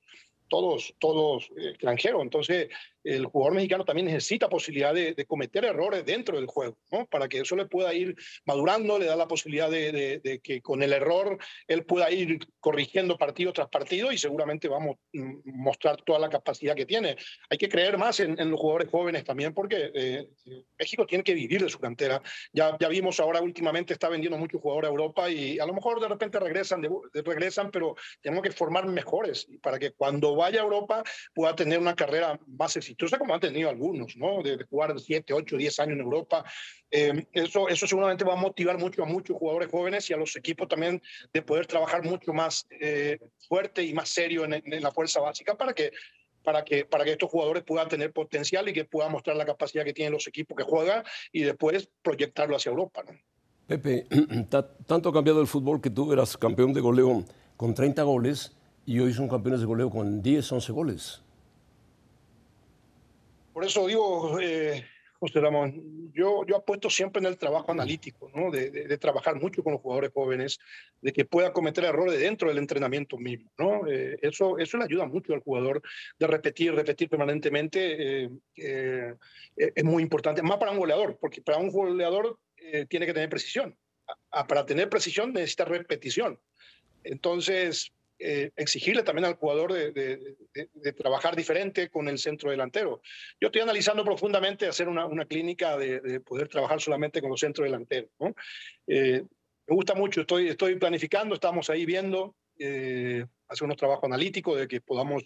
[0.52, 2.20] todos, todos extranjeros.
[2.20, 2.68] Entonces,
[3.04, 7.06] el jugador mexicano también necesita posibilidad de, cometer errores dentro del juego, ¿no?
[7.06, 10.92] Para que eso le pueda ir madurando, le da la posibilidad de, que con el
[10.92, 16.28] error él pueda ir corrigiendo partido tras partido y seguramente vamos a mostrar toda la
[16.28, 17.16] capacidad que tiene.
[17.48, 20.28] Hay que creer más en, los jugadores jóvenes también porque eh,
[20.78, 22.20] México tiene que vivir de su cantera.
[22.52, 26.00] Ya, ya vimos ahora últimamente está vendiendo muchos jugadores a Europa y a lo mejor
[26.00, 31.02] de repente regresan, regresan pero tenemos que formar mejores para que cuando vaya a Europa
[31.34, 34.42] pueda tener una carrera más exitosa como han tenido algunos, ¿no?
[34.42, 36.44] De, jugar 7, 8, 10 años en Europa.
[36.90, 40.36] Eh, eso, eso seguramente va a motivar mucho a muchos jugadores jóvenes y a los
[40.36, 41.00] equipos también
[41.32, 45.72] de poder trabajar mucho más eh, fuerte y más serio en, la fuerza básica para
[45.72, 45.92] que
[46.42, 49.84] para que, para que estos jugadores puedan tener potencial y que puedan mostrar la capacidad
[49.84, 53.04] que tienen los equipos que juegan y después proyectarlo hacia Europa.
[53.08, 53.16] ¿no?
[53.68, 54.08] Pepe,
[54.86, 57.24] tanto ha cambiado el fútbol que tú eras campeón de goleo
[57.56, 61.22] con 30 goles y hoy son campeones de goleo con 10, 11 goles.
[63.52, 64.84] Por eso digo, eh,
[65.18, 68.50] José Ramón, yo, yo apuesto siempre en el trabajo analítico, ¿no?
[68.50, 70.58] de, trabajar mucho con los jugadores jóvenes,
[71.00, 73.52] de que pueda cometer errores dentro del entrenamiento mismo.
[73.58, 73.86] ¿no?
[73.86, 75.82] Eh, eso, eso le ayuda mucho al jugador
[76.18, 78.24] de repetir, repetir permanentemente.
[78.56, 79.14] Eh,
[79.56, 82.38] es muy importante, más para un goleador, porque para un goleador
[82.88, 83.76] tiene que tener precisión.
[84.48, 86.38] para tener precisión necesita repetición.
[87.04, 87.92] Entonces,
[88.24, 90.36] eh, exigirle también al jugador de,
[90.96, 93.02] trabajar diferente con el centro delantero.
[93.40, 98.10] Yo estoy analizando profundamente hacer una, clínica de, poder trabajar solamente con los centros delanteros.
[98.86, 99.24] Eh,
[99.66, 102.36] me gusta mucho, estoy, estoy planificando, estamos ahí viendo.
[102.58, 105.24] Eh, hacer unos trabajos analíticos de que podamos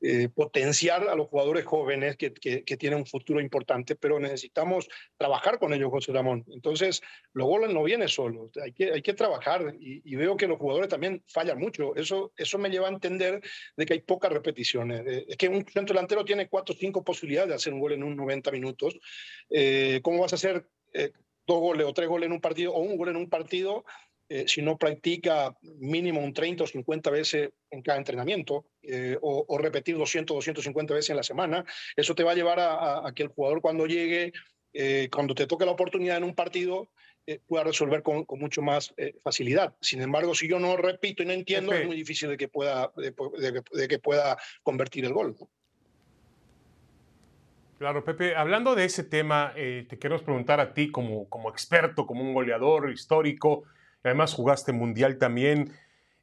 [0.00, 5.58] eh, potenciar a los jugadores jóvenes que, que, tienen un futuro importante, pero necesitamos trabajar
[5.58, 6.44] con ellos, José Ramón.
[6.48, 10.58] Entonces, los goles no vienen solos, hay que, hay que trabajar y, veo que los
[10.58, 11.94] jugadores también fallan mucho.
[11.94, 13.40] Eso, eso me lleva a entender
[13.76, 15.06] de que hay pocas repeticiones.
[15.06, 17.92] Eh, es que un centro delantero tiene cuatro o cinco posibilidades de hacer un gol
[17.92, 18.98] en un 90 minutos.
[19.50, 20.66] Eh, ¿Cómo vas a hacer
[21.46, 23.84] dos goles o tres goles en un partido o un gol en un partido
[24.30, 29.56] eh, si no practica mínimo un 30 o 50 veces en cada entrenamiento eh, o,
[29.56, 31.64] repetir 200 o 250 veces en la semana,
[31.96, 34.34] eso te va a llevar a, que el jugador cuando llegue,
[34.74, 36.90] eh, cuando te toque la oportunidad en un partido,
[37.46, 39.76] pueda resolver con, mucho más facilidad.
[39.82, 42.90] Sin embargo, si yo no repito y no entiendo, es muy difícil de que pueda,
[42.96, 45.36] de, que pueda convertir el gol.
[47.78, 52.22] Claro, Pepe, hablando de ese tema, te queremos preguntar a ti como, como experto, como
[52.22, 53.64] un goleador histórico,
[54.02, 55.72] además jugaste mundial también.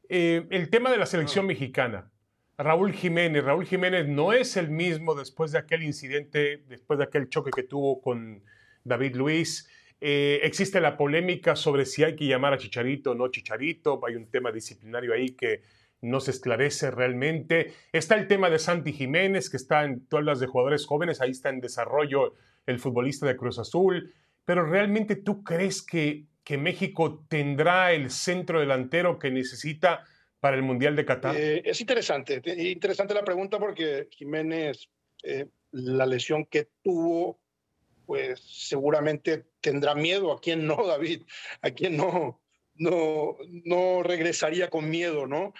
[0.10, 2.12] Eh, el tema de la selección mexicana.
[2.58, 3.44] Raúl Jiménez.
[3.44, 7.64] Raúl Jiménez no es el mismo después de aquel incidente, después de aquel choque que
[7.64, 8.44] tuvo con
[8.84, 9.70] David Luis.
[10.00, 14.00] Eh, existe la polémica sobre si hay que llamar a Chicharito o no Chicharito.
[14.06, 15.64] Hay un tema disciplinario ahí que
[16.02, 17.74] no se esclarece realmente.
[17.92, 21.22] Está el tema de Santi Jiménez, que está en todas las de jugadores jóvenes.
[21.22, 22.36] Ahí está en desarrollo
[22.66, 24.14] el futbolista de Cruz Azul.
[24.46, 30.06] Pero realmente tú crees que que México tendrá el centro delantero que necesita
[30.40, 31.36] para el Mundial de Qatar?
[31.36, 34.88] Eh, es interesante, interesante la pregunta porque Jiménez,
[35.24, 37.40] eh, la lesión que tuvo,
[38.06, 40.32] pues seguramente tendrá miedo.
[40.32, 41.24] ¿A quién no, David?
[41.62, 42.40] ¿A quién no?
[42.76, 45.54] No, no regresaría con miedo, ¿no?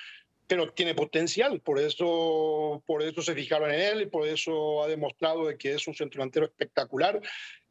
[0.48, 4.88] Pero tiene potencial, por eso, por eso se fijaron en él y por eso ha
[4.88, 7.20] demostrado de que es un centro delantero espectacular.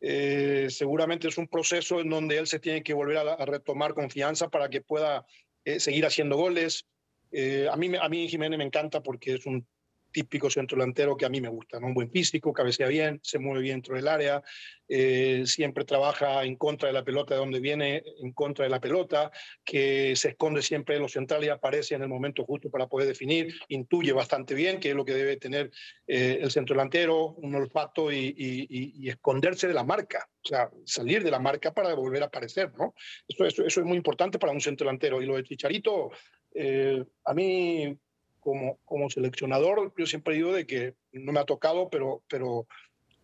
[0.00, 4.48] Eh, seguramente es un proceso en donde él se tiene que volver a, retomar confianza
[4.48, 5.24] para que pueda
[5.64, 6.87] eh, seguir haciendo goles.
[7.30, 9.66] Eh, a, mí, a mí Jiménez me encanta porque es un
[10.14, 11.88] típico centro delantero que a mí me gusta, ¿no?
[11.88, 14.42] un buen físico, cabecea bien, se mueve bien dentro del área,
[14.87, 18.81] eh, siempre trabaja en contra de la pelota de donde viene, en contra de la
[18.81, 19.33] pelota,
[19.64, 23.09] que se esconde siempre en los centrales y aparece en el momento justo para poder
[23.09, 25.72] definir, intuye bastante bien que es lo que debe tener
[26.07, 31.24] eh, el centro delantero, un olfato y, y, esconderse de la marca, o sea, salir
[31.24, 32.94] de la marca para volver a aparecer, ¿no?
[33.27, 35.20] Eso, eso, eso es muy importante para un centro delantero.
[35.20, 36.11] Y lo de Chicharito,
[36.55, 37.98] eh, a mí
[38.44, 42.68] como, como seleccionador, yo siempre digo de que no me ha tocado, pero, pero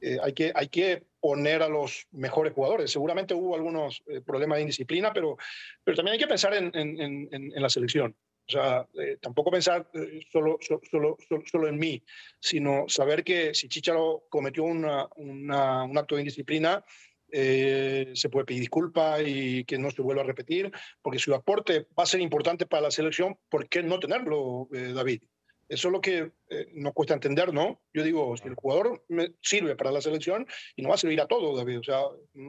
[0.00, 2.90] eh, hay, que, hay que poner a los mejores jugadores.
[2.90, 5.36] Seguramente hubo algunos eh, problemas de indisciplina, pero,
[5.84, 8.16] pero también hay que pensar en, en, en, la selección.
[8.48, 9.88] O sea, eh, tampoco pensar
[10.32, 12.02] solo, solo, solo, solo, en mí,
[12.40, 16.82] sino saber que si Chicharo cometió una, una, un acto de indisciplina,
[17.32, 20.70] eh, se puede pedir disculpas y que no se vuelva a repetir,
[21.02, 24.92] porque su aporte va a ser importante para la selección, ¿por qué no tenerlo, eh,
[24.94, 25.22] David?
[25.68, 27.80] Eso es lo que eh, nos cuesta entender, ¿no?
[27.94, 31.20] Yo digo, si el jugador me sirve para la selección y no va a servir
[31.20, 31.78] a todo, David.
[31.78, 32.00] O sea,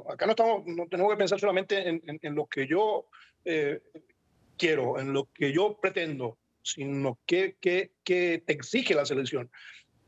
[0.09, 3.05] acá no, estamos, no tenemos que pensar solamente en, en, lo que yo
[4.57, 9.51] quiero, en lo que yo pretendo, sino que, que, que te exige la selección.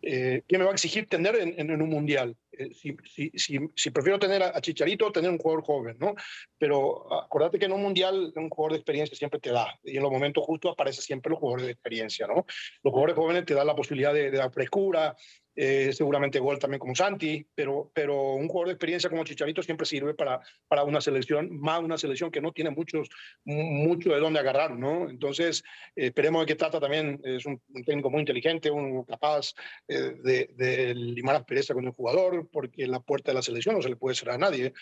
[0.04, 2.36] Eh, ¿qué me va a exigir tener en, un mundial?
[2.58, 2.96] Eh, si,
[3.36, 6.16] si, si, prefiero tener a, Chicharito tener un jugador joven, ¿no?
[6.58, 10.04] Pero acuérdate que en un mundial un jugador de experiencia siempre te da, y en
[10.04, 12.46] los momentos justos aparece siempre los jugadores de experiencia, ¿no?
[12.84, 15.16] Los jugadores jóvenes te dan la posibilidad de, de dar frescura,
[15.56, 19.86] eh, seguramente gol también como Santi, pero, pero un jugador de experiencia como Chicharito siempre
[19.86, 23.08] sirve para, para una selección, más una selección que no tiene muchos,
[23.46, 25.08] mucho de dónde agarrar, ¿no?
[25.08, 25.64] Entonces,
[25.96, 29.54] eh, esperemos que Tata también es un, técnico muy inteligente, un capaz
[29.88, 33.82] eh, de, de, limar aspereza con el jugador, porque la puerta de la selección no
[33.82, 34.74] se le puede cerrar a nadie.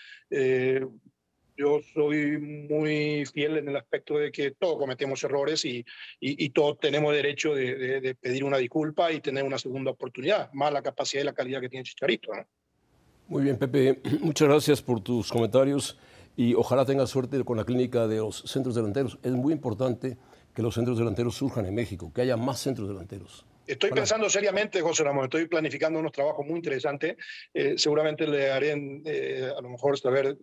[1.57, 5.85] Yo soy muy fiel en el aspecto de que todos cometemos errores y,
[6.19, 10.81] y, todos tenemos derecho de, pedir una disculpa y tener una segunda oportunidad, más la
[10.81, 12.31] capacidad y la calidad que tiene Chicharito.
[13.27, 14.01] Muy bien, Pepe.
[14.21, 15.99] Muchas gracias por tus comentarios
[16.35, 19.19] y ojalá tengas suerte con la clínica de los centros delanteros.
[19.21, 20.17] Es muy importante
[20.55, 23.45] que los centros delanteros surjan en México, que haya más centros delanteros.
[23.67, 27.15] Estoy pensando seriamente, José Ramón, estoy planificando unos trabajos muy interesantes.
[27.53, 28.73] Eh, seguramente le haré
[29.05, 30.37] eh, a lo mejor saber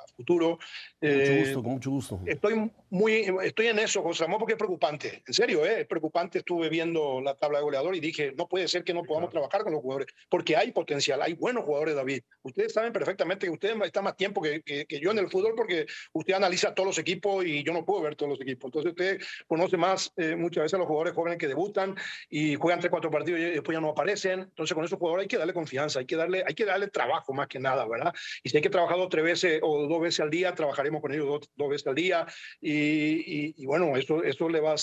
[0.00, 0.58] eh, futuro.
[1.00, 2.20] Con mucho gusto, con mucho gusto.
[2.26, 5.22] Estoy, muy, estoy en eso, José Ramón, porque es preocupante.
[5.26, 5.80] En serio, ¿eh?
[5.80, 6.38] es preocupante.
[6.38, 9.62] Estuve viendo la tabla de goleador y dije, no puede ser que no podamos trabajar
[9.62, 12.22] con los jugadores, porque hay potencial, hay buenos jugadores, David.
[12.42, 15.86] Ustedes saben perfectamente que usted está más tiempo que, que, yo en el fútbol porque
[16.12, 18.68] usted analiza todos los equipos y yo no puedo ver todos los equipos.
[18.68, 21.96] Entonces usted conoce más eh, muchas veces a los jugadores jóvenes que debutan
[22.30, 24.40] y juegan tres, cuatro partidos y después ya no aparecen.
[24.40, 27.32] Entonces con esos jugadores hay que darle confianza, hay que darle, hay que darle trabajo
[27.32, 28.12] más que nada, ¿verdad?
[28.42, 31.12] Y si hay que trabajar dos, tres veces o dos veces al día, trabajaremos con
[31.12, 32.26] ellos dos, veces al día.
[32.60, 34.74] Y, bueno, eso, eso le, va,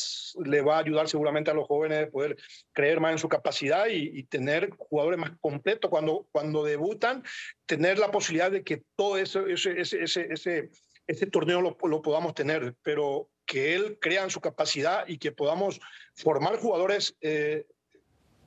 [0.46, 2.38] le va a ayudar seguramente a los jóvenes a poder
[2.74, 5.90] creer más en su capacidad y, tener jugadores más completos.
[5.90, 7.24] Cuando, cuando debutan,
[7.66, 10.70] tener la posibilidad de que todo eso, ese, ese, ese,
[11.08, 15.32] ese, torneo lo, lo podamos tener, pero que él crea en su capacidad y que
[15.32, 15.82] podamos
[16.14, 17.66] formar jugadores eh,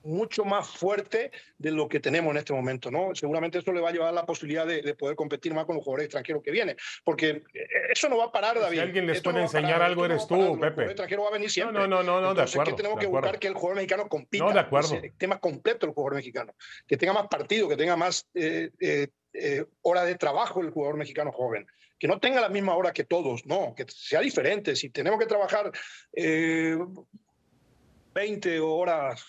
[0.04, 3.14] mucho más fuerte de lo que tenemos en este momento, ¿no?
[3.14, 6.06] Seguramente eso le va a llevar la posibilidad de, poder competir más con los jugadores
[6.06, 7.42] extranjeros que vienen, porque
[7.90, 8.76] eso no va a parar, David.
[8.76, 10.84] Si alguien les puede enseñar algo, eres tú, Pepe.
[10.84, 11.80] El extranjero va a venir siempre.
[11.80, 12.76] No, no, no, no, Entonces, de acuerdo.
[12.76, 14.44] que tenemos que buscar que el jugador mexicano compita.
[14.44, 14.94] No, de acuerdo.
[15.02, 16.54] Esté más completo el jugador mexicano,
[16.86, 20.96] que tenga más partido, que tenga más eh, eh, eh, hora de trabajo el jugador
[20.96, 21.66] mexicano joven
[21.98, 24.74] que no tenga la misma hora que todos, no, que sea diferente.
[24.74, 25.70] Si tenemos que trabajar
[28.12, 29.24] 20 horas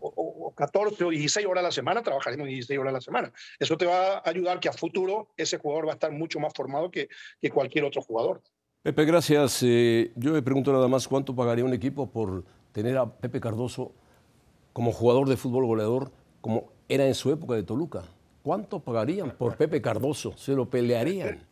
[0.00, 3.32] o, 14 o 16 horas a la semana, trabajaremos 16 horas a la semana.
[3.58, 6.52] Eso te va a ayudar que a futuro ese jugador va a estar mucho más
[6.54, 7.08] formado que,
[7.40, 8.42] que cualquier otro jugador.
[8.82, 9.62] Pepe, gracias.
[9.62, 13.92] Eh, yo me pregunto nada más cuánto pagaría un equipo por tener a Pepe Cardoso
[14.72, 16.10] como jugador de fútbol goleador,
[16.40, 18.04] como era en su época de Toluca.
[18.42, 20.34] ¿Cuánto pagarían por Pepe Cardoso?
[20.36, 21.46] ¿Se lo pelearían?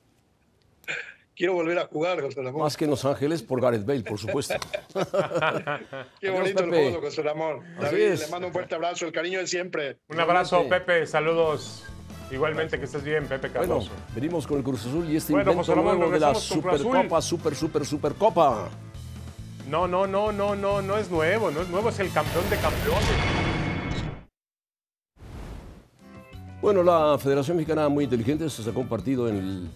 [1.38, 2.62] Quiero volver a jugar, José Ramón.
[2.62, 4.54] Más que en Los Ángeles por Gareth Bale, por supuesto.
[6.20, 7.60] Qué bonito el juego, José Ramón.
[7.80, 10.00] David, le mando un fuerte abrazo, el cariño de siempre.
[10.08, 11.84] Un abrazo, Pepe, saludos.
[12.30, 13.88] Igualmente, que estés bien, Pepe Cardoso.
[13.88, 17.54] Bueno, venimos con el Cruz Azul y este bueno, invento nuevo de la Supercopa, Super,
[17.54, 18.68] Super, Supercopa.
[19.66, 22.56] No, no, no, no, no, no es nuevo, no es nuevo, es el campeón de
[22.56, 23.08] campeones.
[26.60, 29.70] Bueno, la Federación Mexicana muy inteligente se sacó un partido en el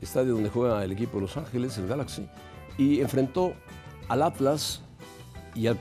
[0.00, 2.28] estadio donde juega el equipo de Los Ángeles, el Galaxy,
[2.76, 3.54] y enfrentó
[4.08, 4.82] al Atlas
[5.54, 5.78] y al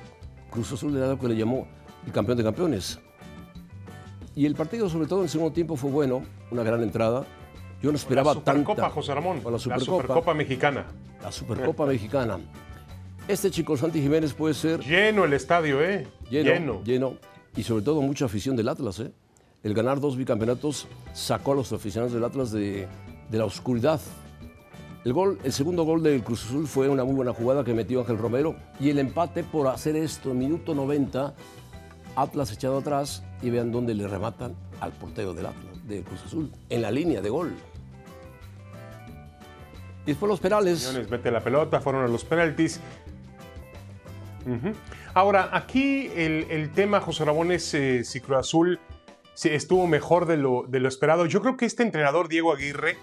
[0.49, 1.67] Cruz Azul de lo que le llamó
[2.06, 2.99] el campeón de campeones.
[4.36, 7.25] Y el partido, sobre todo en el segundo tiempo, fue bueno, una gran entrada.
[7.82, 9.41] Yo no esperaba la Supercopa, José Ramón.
[9.43, 10.86] La Supercopa, Mexicana.
[11.21, 12.39] La Supercopa Mexicana.
[13.27, 14.80] Este chico Santi Jiménez puede ser...
[14.82, 16.08] Lleno el estadio, ¿eh?
[16.30, 16.84] Lleno, lleno.
[16.84, 17.13] Lleno.
[17.56, 19.12] Y sobre todo mucha afición del Atlas, ¿eh?
[19.63, 22.88] El ganar dos bicampeonatos sacó a los aficionados del Atlas de,
[23.29, 23.99] de la oscuridad.
[25.03, 28.01] El, gol, el segundo gol del Cruz Azul fue una muy buena jugada que metió
[28.01, 31.33] Ángel Romero y el empate por hacer esto minuto 90,
[32.15, 36.51] Atlas echado atrás y vean dónde le rematan al portero del Atlas, del Cruz Azul,
[36.69, 37.53] en la línea de gol.
[40.05, 40.93] Y después los penales.
[41.09, 42.79] Mete la pelota, fueron a los penaltis.
[45.13, 48.79] Ahora, aquí el, tema, José Ramón, es eh, si Cruz Azul
[49.43, 51.25] estuvo mejor de lo esperado.
[51.25, 52.97] Yo creo que este entrenador, Diego Aguirre,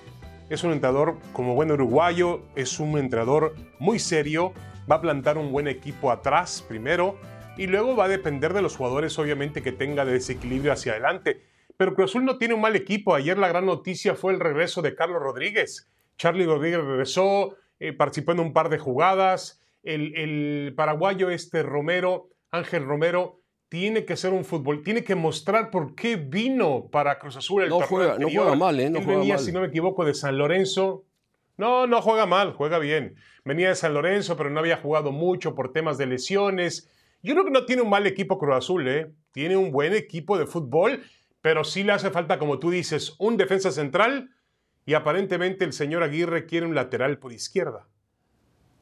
[0.48, 4.52] es un entrenador como buen uruguayo, es un entrenador muy serio,
[4.90, 7.18] va a plantar un buen equipo atrás primero
[7.56, 11.42] y luego va a depender de los jugadores obviamente que tenga de desequilibrio hacia adelante.
[11.76, 13.14] Pero Cruz Azul no tiene un mal equipo.
[13.14, 15.90] Ayer la gran noticia fue el regreso de Carlos Rodríguez.
[16.16, 19.60] Charlie Rodríguez regresó, eh, participó en un par de jugadas.
[19.82, 23.40] El paraguayo este Romero, Ángel Romero,
[23.74, 27.70] tiene que ser un fútbol, tiene que mostrar por qué vino para Cruz Azul el
[27.70, 28.88] no juega, no juega mal, ¿eh?
[28.88, 29.44] No Él juega venía, mal.
[29.44, 31.02] si no me equivoco, de San Lorenzo.
[31.56, 33.16] No, no juega mal, juega bien.
[33.44, 36.88] Venía de San Lorenzo, pero no había jugado mucho por temas de lesiones.
[37.20, 39.10] Yo creo que no tiene un mal equipo Cruz Azul, ¿eh?
[39.32, 41.02] Tiene un buen equipo de fútbol,
[41.42, 44.30] pero sí le hace falta, como tú dices, un defensa central
[44.86, 47.88] y aparentemente el señor Aguirre quiere un lateral por izquierda.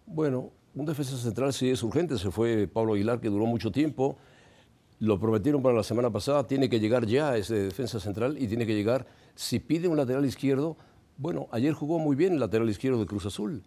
[0.05, 2.18] Bueno, un defensa central sí es urgente.
[2.18, 4.18] Se fue Pablo Aguilar, que duró mucho tiempo.
[5.03, 6.47] Lo prometieron para la semana pasada.
[6.47, 9.05] Tiene que llegar ya ese defensa central y tiene que llegar.
[9.35, 10.77] Si pide un lateral izquierdo,
[11.17, 13.65] bueno, ayer jugó muy bien el lateral izquierdo de Cruz Azul.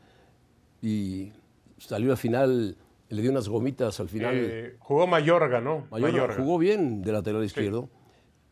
[0.81, 1.33] Y
[1.77, 2.77] salió al final,
[3.09, 4.33] le dio unas gomitas al final.
[4.37, 5.85] Eh, jugó Mayorga, ¿no?
[5.91, 7.89] Mayorga jugó bien de lateral izquierdo.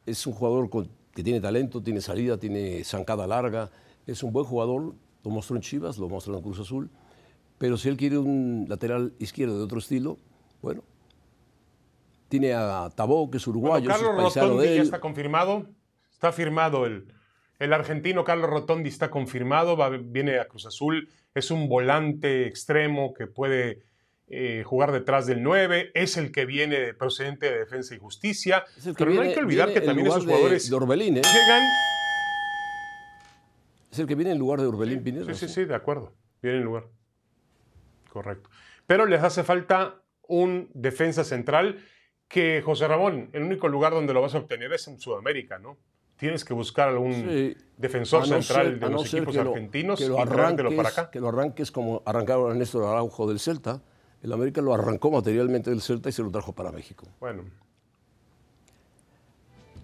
[0.06, 3.70] Es un jugador con- que tiene talento, tiene salida, tiene zancada larga.
[4.06, 4.94] Es un buen jugador.
[5.24, 6.90] Lo mostró en Chivas, lo mostró en Cruz Azul.
[7.60, 10.18] Pero si él quiere un lateral izquierdo de otro estilo,
[10.62, 10.84] bueno.
[12.34, 15.68] Tiene a Tabó, que es Bueno, uruguayo, es Carlos Rotondi de ya está confirmado.
[16.12, 17.14] Está firmado el,
[17.60, 19.78] el argentino Carlos Rotondi está confirmado.
[19.78, 21.10] va- viene a Cruz Azul.
[21.36, 23.84] Es un volante extremo que puede
[24.30, 25.92] eh, jugar detrás del 9.
[25.94, 28.66] Es el que viene procedente de Defensa y Justicia.
[28.98, 31.22] Pero no hay que olvidar que también esos jugadores de Orbelín, ¿eh?
[31.22, 31.64] llegan.
[33.92, 35.32] Es el que viene en lugar de Orbelín Pineda.
[35.36, 36.14] Sí, sí, sí, de acuerdo.
[36.42, 36.86] Viene en lugar.
[38.10, 38.50] Correcto.
[38.88, 41.78] Pero les hace falta un defensa central
[42.34, 45.78] que, José Ramón, el único lugar donde lo vas a obtener es en Sudamérica, ¿no?
[46.18, 47.56] Tienes que buscar algún Sí.
[47.78, 50.70] defensor no central ser- de no los equipos que lo- argentinos que lo y traértelo
[50.76, 51.12] para arranques- acá.
[51.12, 53.82] Que lo arranques como arrancaron a Néstor Araujo del Celta.
[54.22, 57.06] El América lo arrancó materialmente del Celta y se lo trajo para México.
[57.20, 57.44] Bueno,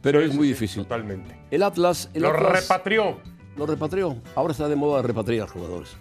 [0.02, 0.84] Pero sí, es muy sí, difícil.
[0.84, 1.36] Totalmente.
[1.52, 3.18] El Atlas, el Lo Atlas repatrió.
[3.58, 4.16] lo repatrió.
[4.36, 5.98] Ahora está de moda repatriar jugadores.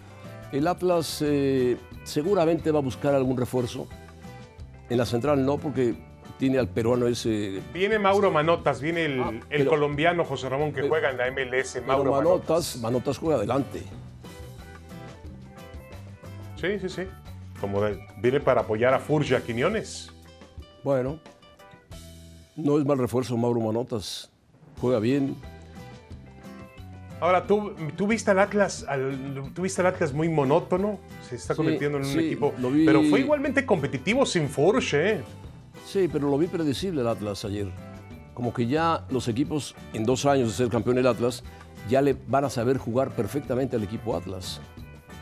[0.51, 3.87] El Atlas eh, seguramente va a buscar algún refuerzo.
[4.89, 5.95] En la central no, porque
[6.39, 7.61] tiene al peruano ese.
[7.73, 11.27] Viene Mauro Manotas, viene el, Ah, el pero- colombiano José Ramón que juega en la
[11.27, 12.77] MLS, Mauro Manotas, Manotas.
[12.81, 13.83] Manotas juega adelante.
[16.55, 17.01] Sí, sí, sí.
[17.59, 20.11] Como de- viene para apoyar a Furja Quiñones.
[20.83, 21.19] Bueno,
[22.55, 24.31] no es mal refuerzo Mauro Manotas.
[24.79, 25.35] Juega bien.
[27.19, 31.53] Ahora, ¿tú, tú viste al Atlas, al- tú viste al Atlas muy monótono, se está
[31.53, 35.21] Sí, convirtiendo en un sí, equipo, vi- pero fue igualmente competitivo sin Furche, ¿eh?
[35.91, 37.67] Sí, pero lo vi predecible el Atlas ayer.
[38.35, 41.43] Como que ya los equipos, en dos años de ser campeón el Atlas,
[41.89, 44.61] ya le van a saber jugar perfectamente al equipo Atlas.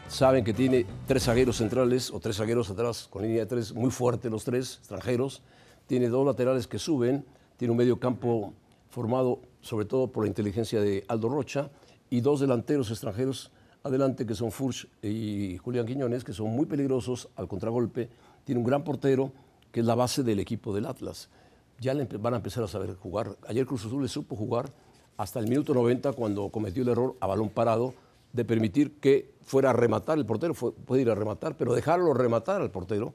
[0.09, 3.91] Saben que tiene tres zagueros centrales o tres zagueros atrás con línea de tres, muy
[3.91, 5.41] fuerte los tres extranjeros.
[5.85, 7.23] Tiene dos laterales que suben,
[7.55, 8.53] tiene un medio campo
[8.89, 11.69] formado sobre todo por la inteligencia de Aldo Rocha
[12.09, 13.53] y dos delanteros extranjeros
[13.83, 18.09] adelante que son Furch y Julián Quiñones, que son muy peligrosos al contragolpe.
[18.43, 19.31] Tiene un gran portero
[19.71, 21.29] que es la base del equipo del Atlas.
[21.79, 23.37] Ya van a empezar a saber jugar.
[23.47, 24.71] Ayer Cruz Azul le supo jugar
[25.17, 27.93] hasta el minuto 90 cuando cometió el error a balón parado
[28.33, 32.13] de permitir que fuera a rematar el portero, fue- puede ir a rematar, pero dejarlo
[32.13, 33.13] rematar al portero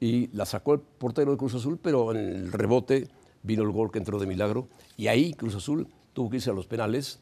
[0.00, 3.08] y la sacó el portero de Cruz Azul, pero en el rebote
[3.42, 6.52] vino el gol que entró de milagro y ahí Cruz Azul tuvo que irse a
[6.52, 7.20] los penales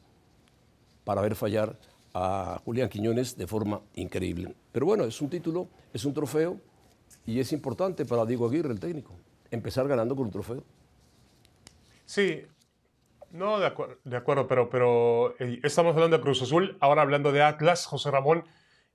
[1.04, 1.78] para ver fallar
[2.14, 4.54] a Julián Quiñones de forma increíble.
[4.72, 6.58] Pero bueno, es un título, es un trofeo
[7.26, 9.14] y es importante para Diego Aguirre, el técnico,
[9.50, 10.64] empezar ganando con un trofeo.
[12.04, 12.42] Sí,
[13.30, 13.72] no, de,
[14.04, 18.10] de acuerdo, pero, pero eh, estamos hablando de Cruz Azul, ahora hablando de Atlas, José
[18.10, 18.44] Ramón,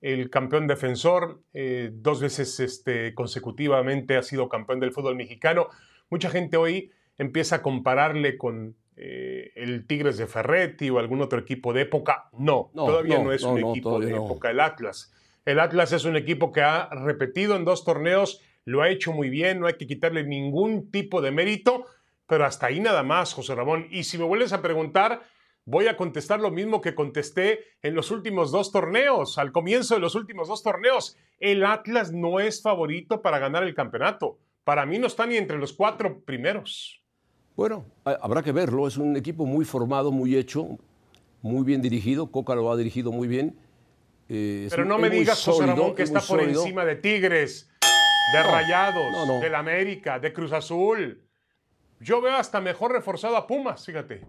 [0.00, 5.68] el campeón defensor, eh, dos veces este, consecutivamente ha sido campeón del fútbol mexicano.
[6.08, 11.40] Mucha gente hoy empieza a compararle con eh, el Tigres de Ferretti o algún otro
[11.40, 12.28] equipo de época.
[12.32, 15.12] No, No, todavía no, no, es no, un equipo de época el Atlas.
[15.48, 19.30] El Atlas es un equipo que ha repetido en dos torneos, lo ha hecho muy
[19.30, 21.86] bien, no hay que quitarle ningún tipo de mérito,
[22.26, 23.86] pero hasta ahí nada más, José Ramón.
[23.90, 25.22] Y si me vuelves a preguntar,
[25.64, 30.00] voy a contestar lo mismo que contesté en los últimos dos torneos, al comienzo de
[30.00, 31.16] los últimos dos torneos.
[31.40, 34.38] El Atlas no es favorito para ganar el campeonato.
[34.64, 37.02] Para mí no está ni entre los cuatro primeros.
[37.56, 40.76] Bueno, ha- habrá que verlo, es un equipo muy formado, muy hecho,
[41.40, 43.56] muy bien dirigido, Coca lo ha dirigido muy bien.
[44.28, 46.62] Eh, Pero no me digas, José Ramón, que está por sólido.
[46.62, 47.70] encima de Tigres,
[48.34, 49.40] de Rayados, no, no.
[49.40, 51.22] del América, de Cruz Azul.
[52.00, 54.26] Yo veo hasta mejor reforzado a Pumas, fíjate.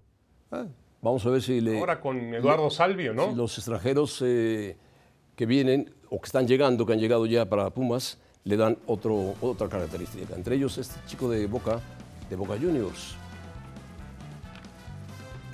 [0.52, 0.66] Ah,
[1.02, 1.80] Vamos a ver si le...
[1.80, 3.30] Ahora con Eduardo Salvio, ¿no?
[3.30, 4.76] Si los extranjeros eh,
[5.36, 9.36] que vienen o que están llegando, que han llegado ya para Pumas, le dan otro,
[9.40, 10.36] otra característica.
[10.36, 11.80] Entre ellos este chico de Boca,
[12.30, 13.16] de Boca Juniors.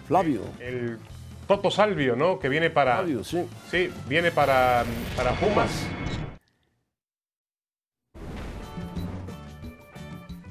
[0.08, 0.42] Flavio.
[0.60, 0.98] El
[1.48, 2.40] Toto Salvio, ¿no?
[2.40, 2.98] Que viene para.
[2.98, 3.46] Flavio, sí.
[3.70, 4.84] Sí, viene para,
[5.16, 5.70] para Pumas.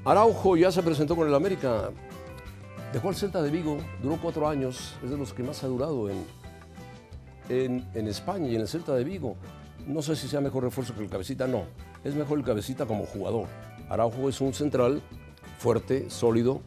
[0.05, 1.91] Araujo ya se presentó con el América.
[2.93, 6.09] Dejó al Celta de Vigo, duró cuatro años, es de los que más ha durado
[6.09, 6.25] en,
[7.49, 9.37] en, en España y en el Celta de Vigo.
[9.87, 11.65] No sé si sea mejor refuerzo que el Cabecita, no.
[12.05, 13.49] Es mejor el Cabecita como jugador.
[13.89, 15.03] Araujo es un central
[15.59, 16.61] fuerte, sólido,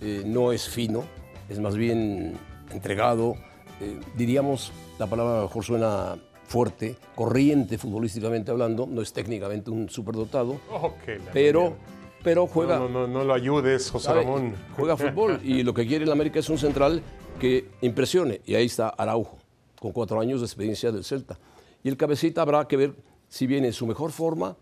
[0.00, 1.04] eh, no es fino,
[1.48, 2.38] es más bien
[2.70, 3.36] entregado.
[3.80, 6.16] Eh, diríamos, la palabra mejor suena
[6.46, 10.60] fuerte, corriente futbolísticamente hablando, no es técnicamente un superdotado,
[11.32, 11.74] pero,
[12.22, 14.22] pero juega, No, no, no, no lo ayudes, José ¿sabe?
[14.22, 14.54] Ramón.
[14.76, 17.02] juega fútbol y lo que quiere el América es un central
[17.40, 18.40] que impresione.
[18.46, 19.38] Y ahí está Araujo,
[19.80, 21.38] con cuatro años de experiencia del Celta.
[21.82, 22.94] Y el cabecita habrá que ver
[23.28, 24.56] si viene en su mejor forma,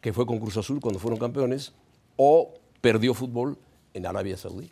[0.00, 1.72] que fue con Cruz Azul cuando fueron campeones,
[2.16, 3.58] o perdió fútbol
[3.94, 4.70] en Arabia Saudí.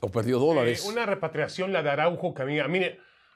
[0.00, 0.84] O perdió dólares.
[0.84, 2.80] Eh, una repatriación, la de Araujo, que a mí, a, mí,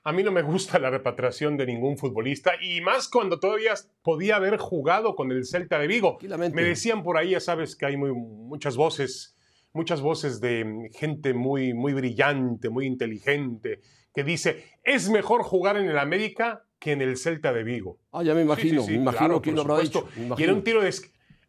[0.04, 4.36] a mí no me gusta la repatriación de ningún futbolista, y más cuando todavía podía
[4.36, 6.18] haber jugado con el Celta de Vigo.
[6.54, 9.36] Me decían por ahí, ya sabes que hay muy, muchas voces,
[9.72, 13.80] muchas voces de gente muy, muy brillante, muy inteligente,
[14.14, 17.98] que dice, es mejor jugar en el América que en el Celta de Vigo.
[18.12, 20.08] Ah, ya me imagino, Sí, sí, sí, me imagino claro, por lo habrá dicho.
[20.38, 20.94] Y en un tiro de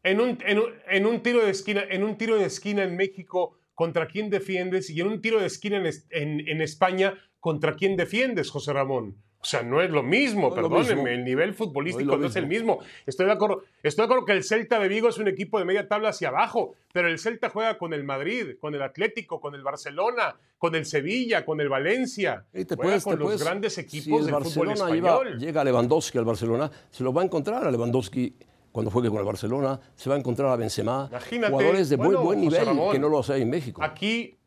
[0.03, 2.95] en un, en un- en un tiro de esquina, en un tiro de esquina en
[2.95, 4.90] México, ¿contra quién defiendes?
[4.90, 9.18] Y en un tiro de esquina en, en- en España, ¿contra quién defiendes, José Ramón?
[9.40, 11.08] O sea, no es lo mismo, No lo perdónenme, mismo.
[11.10, 12.80] el nivel futbolístico No es no, lo es el mismo.
[13.06, 15.66] Estoy de, acuerdo, estoy de acuerdo que el Celta de Vigo es un equipo de
[15.66, 19.54] media tabla hacia abajo, pero el Celta juega con el Madrid, con el Atlético, con
[19.54, 22.44] el Barcelona, con el Sevilla, con el Valencia.
[22.56, 24.96] Y te juega puedes- con te los puedes- grandes si equipos el del fútbol Barcelona
[24.96, 25.40] lleva- español.
[25.40, 28.36] llega Lewandowski al Barcelona, se lo va a encontrar a Lewandowski
[28.76, 32.18] cuando juegue con el Barcelona, se va a encontrar a Benzema, Imagínate, jugadores de bueno,
[32.20, 33.82] muy buen nivel Ramón, que no lo hace en México.
[33.82, 34.38] Aquí,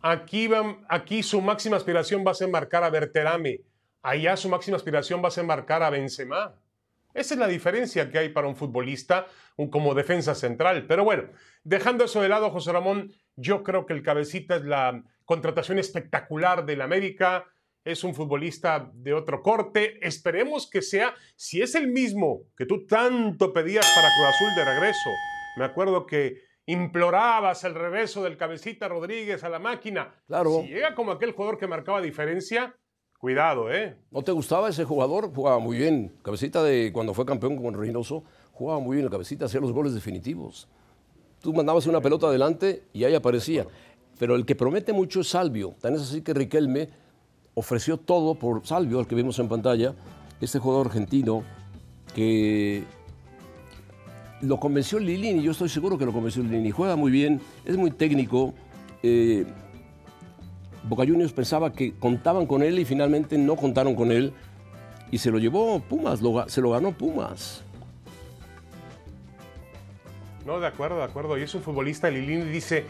[0.00, 3.60] aquí, van- aquí su máxima aspiración va a ser marcar a Berterame.
[4.00, 6.54] Allá su máxima aspiración va a ser marcar a Benzema.
[7.12, 9.26] Esa es la diferencia que hay para un futbolista
[9.58, 10.86] un- como defensa central.
[10.88, 11.24] Pero bueno,
[11.62, 16.64] dejando eso de lado, José Ramón, yo creo que el cabecita es la contratación espectacular
[16.64, 17.44] del América.
[17.88, 19.98] Es un futbolista de otro corte.
[20.06, 24.64] Esperemos que sea, si es el mismo que tú tanto pedías para Cruz Azul de
[24.74, 25.10] regreso.
[25.56, 26.36] Me acuerdo que
[26.66, 30.14] implorabas el regreso del cabecita Rodríguez a la máquina.
[30.26, 30.60] Claro.
[30.60, 32.76] Si llega como aquel jugador que marcaba diferencia,
[33.18, 33.96] cuidado, ¿eh?
[34.10, 35.32] ¿No te gustaba ese jugador?
[35.34, 36.12] Jugaba muy bien.
[36.22, 38.22] Cabecita de cuando fue campeón con Reynoso,
[38.52, 39.06] jugaba muy bien.
[39.06, 40.68] El cabecita hacía los goles definitivos.
[41.40, 43.66] Tú mandabas una pelota adelante y ahí aparecía.
[44.18, 45.74] Pero el que promete mucho es Salvio.
[45.80, 47.07] Tan es así que Riquelme
[47.58, 49.94] ofreció todo por Salvio, al que vemos en pantalla,
[50.40, 51.42] este jugador argentino
[52.14, 52.84] que
[54.40, 56.70] lo convenció Lilini, yo estoy seguro que lo convenció Lilini.
[56.70, 58.54] Juega muy bien, es muy técnico.
[59.02, 59.44] eh,
[60.84, 64.32] Boca Juniors pensaba que contaban con él y finalmente no contaron con él
[65.10, 67.64] y se lo llevó Pumas, se lo ganó Pumas.
[70.46, 71.36] No, de acuerdo, de acuerdo.
[71.36, 72.84] Y es un futbolista, Lilini dice,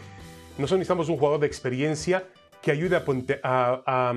[0.57, 2.23] nosotros necesitamos un jugador de experiencia
[2.61, 2.95] que ayude
[3.43, 4.13] a,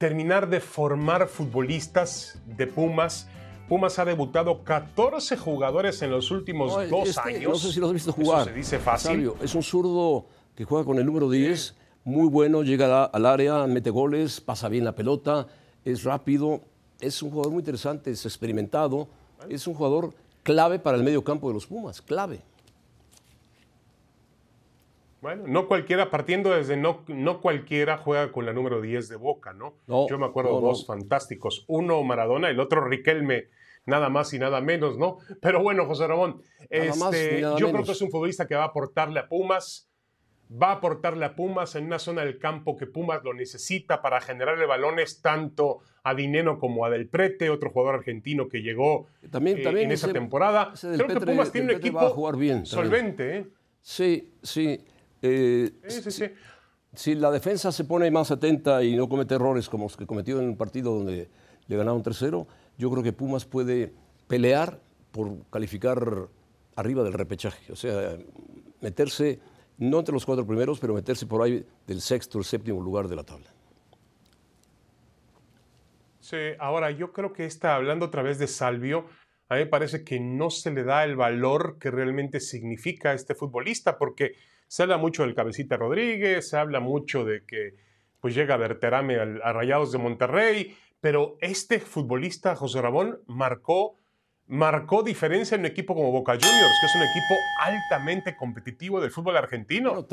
[0.00, 3.28] terminar de formar futbolistas de Pumas.
[3.68, 7.52] Pumas ha debutado 14 jugadores en los últimos No, dos este, años.
[7.52, 8.46] No sé si lo has visto Eso jugar.
[8.46, 9.10] se dice fácil.
[9.10, 10.24] Sabio, es un zurdo
[10.54, 14.86] que juega con el número 10, muy bueno, llega al área, mete goles, pasa bien
[14.86, 15.48] la pelota,
[15.84, 16.62] es rápido,
[16.98, 19.06] es un jugador muy interesante, es experimentado,
[19.50, 22.40] es un jugador clave para el medio campo de los Pumas, clave.
[25.20, 29.52] Bueno, no cualquiera, partiendo desde no, no cualquiera juega con la número 10 de Boca,
[29.52, 29.74] ¿no?
[29.86, 31.64] No, Yo me acuerdo no, de dos fantásticos.
[31.68, 33.48] Uno Maradona, el otro Riquelme,
[33.84, 35.18] nada más y nada menos, ¿no?
[35.42, 36.40] Pero bueno, José Ramón,
[36.70, 39.90] este, yo creo que es un futbolista que va a aportarle a Pumas,
[40.50, 44.20] va a aportarle a Pumas en una zona del campo que Pumas lo necesita para
[44.20, 49.58] generarle balones tanto a Dineno como a Del Prete, otro jugador argentino que llegó También-
[49.58, 50.70] eh, también en esa temporada.
[50.72, 53.46] ese Creo que Pumas tiene un equipo bien solvente, ¿eh?
[53.82, 54.84] Sí, sí.
[55.22, 56.24] Eh, Sí, sí, sí.
[56.94, 60.40] Si la defensa se pone más atenta y no comete errores como los que cometió
[60.40, 61.28] en un partido donde
[61.68, 62.46] le ganaron 3-0,
[62.78, 63.92] yo creo que Pumas puede
[64.26, 64.80] pelear
[65.12, 66.28] por calificar
[66.74, 67.72] arriba del repechaje.
[67.72, 68.16] O sea,
[68.80, 69.38] meterse,
[69.78, 73.16] no entre los cuatro primeros, pero meterse por ahí del sexto o séptimo lugar de
[73.16, 73.46] la tabla.
[76.18, 79.06] Sí, ahora yo creo que está hablando otra vez de Salvio.
[79.48, 83.34] A mí me parece que no se le da el valor que realmente significa este
[83.34, 84.36] futbolista, porque
[84.70, 87.74] se habla mucho del Cabecita Rodríguez, se habla mucho de que
[88.20, 93.96] pues llega Berterame al- a Rayados de Monterrey, pero este futbolista, José Ramón, marcó
[94.46, 99.10] marcó diferencia en un equipo como Boca Juniors, que es un equipo altamente competitivo del
[99.12, 100.06] fútbol argentino.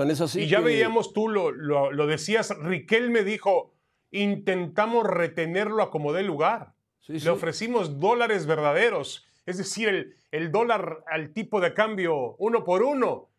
[0.43, 3.73] y ya veíamos tú, lo, lo, decías, Riquelme dijo,
[4.11, 6.73] intentamos retenerlo a como dé lugar.
[7.07, 12.83] Le ofrecimos dólares verdaderos, es decir, el, el, dólar al tipo de cambio uno por
[12.83, 13.29] uno,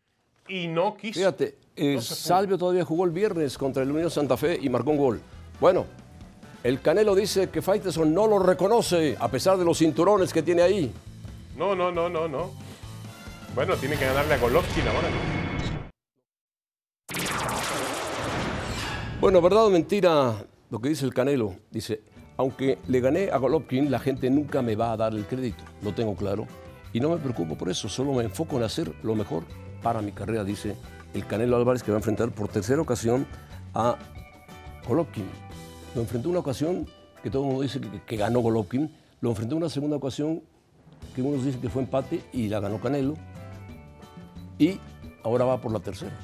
[0.49, 1.19] y no quiso.
[1.19, 4.97] Fíjate, eh, Salvio todavía jugó el viernes contra el Unión Santa Fe y marcó un
[4.97, 5.21] gol.
[5.61, 5.85] Bueno,
[6.63, 10.61] el Canelo dice que Faiteson no lo reconoce a pesar de los cinturones que tiene
[10.61, 10.91] ahí.
[11.55, 12.51] No, no, no, no, no.
[13.55, 15.07] Bueno, tiene que ganarle a Golovkin ahora.
[19.21, 21.55] Bueno, verdad o mentira lo que dice el Canelo.
[21.71, 22.01] Dice,
[22.37, 25.63] aunque le gané a Golovkin, la gente nunca me va a dar el crédito.
[25.81, 26.47] Lo tengo claro.
[26.93, 29.43] Y no me preocupo por eso, solo me enfoco en hacer lo mejor
[29.81, 30.75] para mi carrera, dice
[31.13, 33.25] el Canelo Álvarez, que va a enfrentar por tercera ocasión
[33.73, 33.97] a
[34.87, 35.25] Golovkin.
[35.95, 36.87] Lo enfrentó una ocasión
[37.23, 40.41] que todo el mundo dice que, ganó Golovkin, lo enfrentó una segunda ocasión
[41.15, 43.15] que unos dicen que fue empate y la ganó Canelo,
[44.57, 44.79] y
[45.23, 46.15] ahora va por la tercera.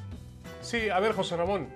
[0.62, 1.68] Sí, a ver, José Ramón,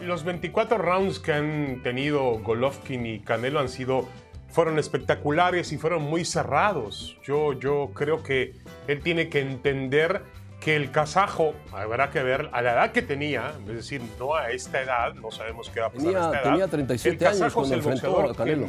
[0.00, 4.06] los 24 rounds que han tenido Golovkin y Canelo han sido
[4.50, 7.16] fueron espectaculares y fueron muy cerrados.
[7.22, 8.54] Yo, yo creo que
[8.88, 10.22] él tiene que entender
[10.60, 14.50] que el kazajo, habrá que ver a la edad que tenía, es decir, no a
[14.50, 16.50] esta edad, no sabemos qué va a pasar tenía, a esta edad.
[16.50, 18.68] Tenía 37 años cuando enfrentó a Canelo.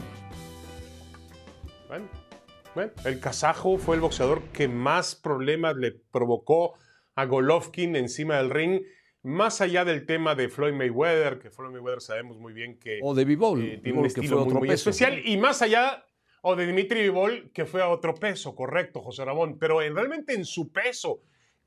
[1.89, 2.07] bueno,
[2.73, 6.75] bueno, el kazajo fue el boxeador que más problemas le provocó
[7.15, 8.81] a Golovkin encima del ring,
[9.23, 13.13] más allá del tema de Floyd Mayweather, que Floyd Mayweather sabemos muy bien que o
[13.13, 16.05] de Bivol, eh, tiene un estilo muy, especial, y más allá
[16.41, 20.33] o de Dimitri Vivol, que fue a otro peso, correcto, José Ramón, pero en, realmente
[20.33, 21.21] en su peso,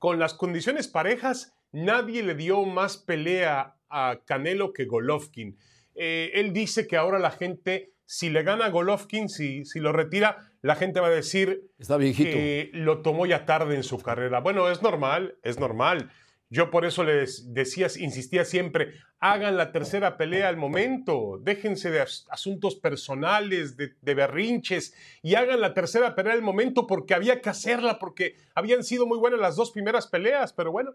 [0.04, 5.56] con las condiciones parejas, nadie le dio más pelea a Canelo que Golovkin.
[5.94, 9.92] Eh, él dice que ahora la gente, si le gana a Golovkin, si, si lo
[9.92, 14.40] retira, la gente va a decir Está que lo tomó ya tarde en su carrera.
[14.40, 16.10] Bueno, es normal, es normal.
[16.54, 22.00] Yo por eso les decía, insistía siempre, hagan la tercera pelea al momento, déjense de
[22.00, 27.98] asuntos personales, de, berrinches, y hagan la tercera pelea al momento porque había que hacerla,
[27.98, 30.94] porque habían sido muy buenas las dos primeras peleas, pero bueno,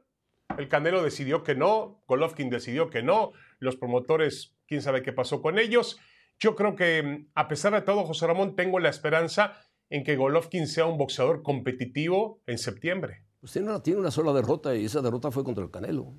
[0.58, 5.42] el Canelo decidió que no, Golovkin decidió que no, los promotores, quién sabe qué pasó
[5.42, 6.00] con ellos.
[6.40, 10.68] Yo creo que a pesar de todo, José Ramón, tengo la esperanza en que Golovkin
[10.68, 13.26] sea un boxeador competitivo en septiembre.
[13.42, 16.14] Usted no tiene una sola derrota y esa derrota fue contra el Canelo.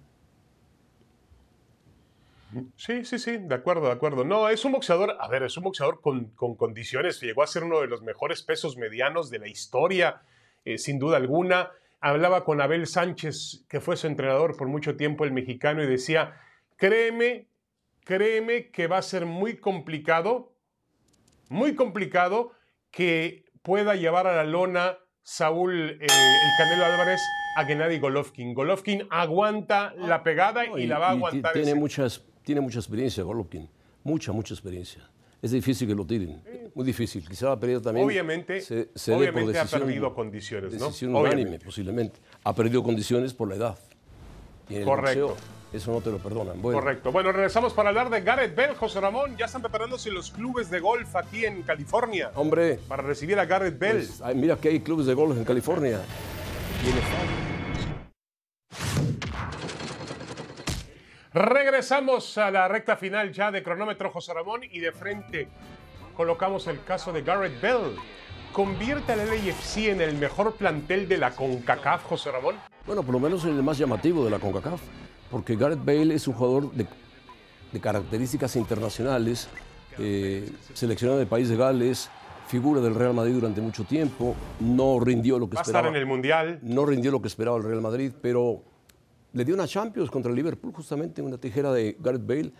[2.76, 4.24] Sí, sí, sí, de acuerdo, de acuerdo.
[4.24, 7.80] No, es un boxeador, a ver, es un boxeador con, condiciones, llegó a ser uno
[7.80, 10.22] de los mejores pesos medianos de la historia,
[10.64, 11.70] eh, sin duda alguna.
[12.00, 16.40] Hablaba con Abel Sánchez, que fue su entrenador por mucho tiempo, el mexicano, y decía,
[16.76, 17.46] créeme,
[18.04, 20.52] créeme que va a ser muy complicado,
[21.50, 22.52] muy complicado
[22.90, 24.98] que pueda llevar a la lona
[25.30, 27.20] Saúl, eh, el Canelo Álvarez,
[27.54, 28.52] a Gennady Golovkin.
[28.52, 31.52] Golovkin aguanta la pegada y, la va a aguantar.
[31.52, 33.70] Tiene, muchas, tiene mucha experiencia Golovkin,
[34.02, 35.08] mucha, mucha experiencia.
[35.40, 36.42] Es difícil que lo tiren,
[36.74, 37.26] muy difícil.
[37.28, 38.04] Quizá ha perdido también.
[38.04, 38.60] Obviamente,
[39.06, 40.86] obviamente ha perdido condiciones, ¿no?
[40.86, 42.18] Decisión unánime, posiblemente.
[42.42, 43.78] Ha perdido condiciones por la edad.
[44.84, 45.36] Correcto.
[45.72, 46.60] Eso no te lo perdonan.
[46.60, 47.12] Correcto.
[47.12, 49.36] Bueno, regresamos para hablar de Gareth Bell, José Ramón.
[49.36, 52.32] Ya están preparándose los clubes de golf aquí en California.
[52.34, 52.80] Hombre.
[52.88, 54.08] Para recibir a Gareth Bell.
[54.18, 56.00] Pues, mira que hay clubes de golf en California.
[61.32, 65.48] Regresamos a la recta final ya de cronómetro José Ramón y de frente
[66.16, 67.94] colocamos el caso de Gareth Bell.
[68.52, 72.56] ¿Convierte al LAFC en el mejor plantel de la CONCACAF, José Ramón?
[72.84, 74.80] Bueno, por lo menos el más llamativo de la CONCACAF
[75.30, 76.86] porque Gareth Bale es un jugador de,
[77.80, 79.48] características internacionales,
[79.98, 82.10] eh, seleccionado del país de Gales,
[82.48, 85.86] figura del Real Madrid durante mucho tiempo, no rindió lo que Va esperaba.
[85.86, 86.58] A estar en el Mundial.
[86.62, 88.62] No rindió lo que esperaba el Real Madrid, pero
[89.32, 92.52] le dio una Champions contra el Liverpool, justamente una tijera de Gareth Bale.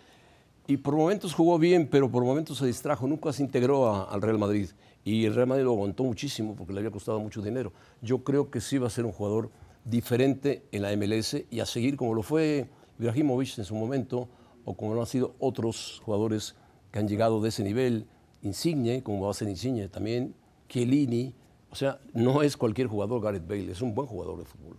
[0.67, 4.37] Y por momentos jugó bien, pero por momentos se distrajo, nunca se integró al Real
[4.37, 4.69] Madrid.
[5.03, 7.73] Y el Real Madrid lo aguantó muchísimo porque le había costado mucho dinero.
[8.01, 9.49] Yo creo que sí va a ser un jugador
[9.83, 12.69] diferente en la MLS y a seguir como lo fue
[12.99, 14.29] Ibrahimovic en su momento
[14.65, 16.55] o como lo han sido otros jugadores
[16.91, 18.07] que han llegado de ese nivel,
[18.41, 20.35] Insigne, como va a ser Insigne también,
[20.67, 21.33] Chiellini,
[21.69, 24.77] o sea, no es cualquier jugador Gareth Bale, es un buen jugador de fútbol.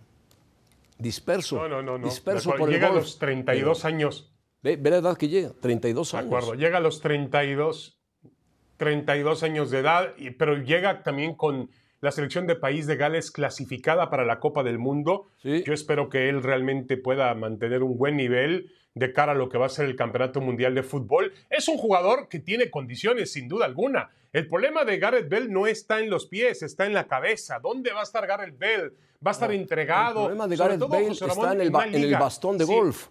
[0.99, 2.05] Disperso, no, no, no, no.
[2.05, 4.33] disperso por llega a los 32 años.
[4.63, 6.31] Ve, la edad que llega, 32 años.
[6.31, 8.01] De acuerdo, llega a los 32,
[8.77, 11.71] 32 años de edad, pero llega también con
[12.03, 15.29] la selección de país de Gales clasificada para la Copa del Mundo.
[15.39, 15.63] Sí.
[15.65, 19.57] Yo espero que él realmente pueda mantener un buen nivel de cara a lo que
[19.57, 21.33] va a ser el Campeonato Mundial de Fútbol.
[21.49, 24.11] Es un jugador que tiene condiciones, sin duda alguna.
[24.33, 27.61] El problema de Gareth Bale no está en los pies, está en la cabeza.
[27.63, 28.91] ¿dónde va a estar Gareth Bale?
[29.25, 30.23] ¿Va a estar entregado?
[30.23, 32.73] El problema de Gareth Bale está en el, en el bastón de Sí.
[32.75, 33.09] golf.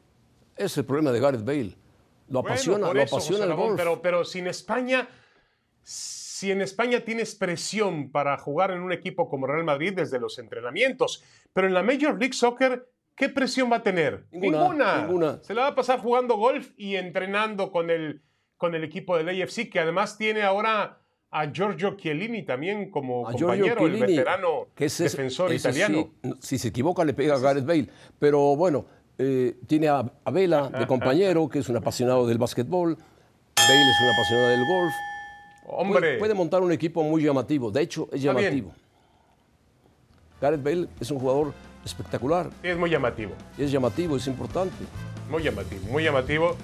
[0.57, 1.75] Es el problema de Gareth Bale.
[2.27, 3.77] Lo Bueno, apasiona, lo apasiona José el Ramón, golf.
[3.79, 5.07] Pero, pero sin España,
[6.41, 10.39] si en España tienes presión para jugar en un equipo como Real Madrid desde los
[10.39, 11.23] entrenamientos,
[11.53, 14.25] pero en la Major League Soccer, ¿qué presión va a tener?
[14.31, 15.43] Ninguna, ninguna.
[15.43, 18.23] Se la va a pasar jugando golf y entrenando con el,
[18.57, 20.97] con el equipo del AFC, que además tiene ahora
[21.29, 26.09] a Giorgio Chiellini también como a compañero, el Chiellini, veterano que ese defensor ese italiano.
[26.23, 27.87] sí, si se equivoca le pega a Gareth Bale.
[28.17, 28.87] Pero bueno,
[29.19, 32.95] eh, tiene a, a Vela de compañero, que es un apasionado del básquetbol.
[32.95, 34.93] Bale es un apasionado del golf.
[35.71, 37.71] Hombre, Puede, puede montar un equipo muy llamativo.
[37.71, 38.73] De hecho, es llamativo.
[40.41, 41.53] Gareth Bale es un jugador
[41.85, 42.49] espectacular.
[42.63, 43.31] es muy llamativo.
[43.57, 44.75] Es llamativo, es importante.
[45.29, 46.55] Muy llamativo, muy llamativo.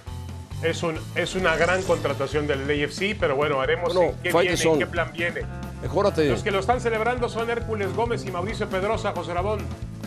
[0.64, 4.62] Es, un, es una gran contratación del AFC, pero bueno, haremos Bueno, en qué viene,
[4.62, 5.42] en qué plan viene.
[5.82, 6.28] Mejórate.
[6.30, 9.60] Los que lo están celebrando son Hércules Gómez y Mauricio Pedrosa, José Rabón.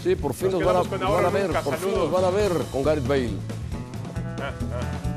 [0.02, 1.46] Sí, por fin Nos van a, van ver.
[1.46, 1.62] nunca.
[1.62, 3.30] Por fin nos van a ver con Gareth Bale.
[4.40, 5.09] Ah, ah.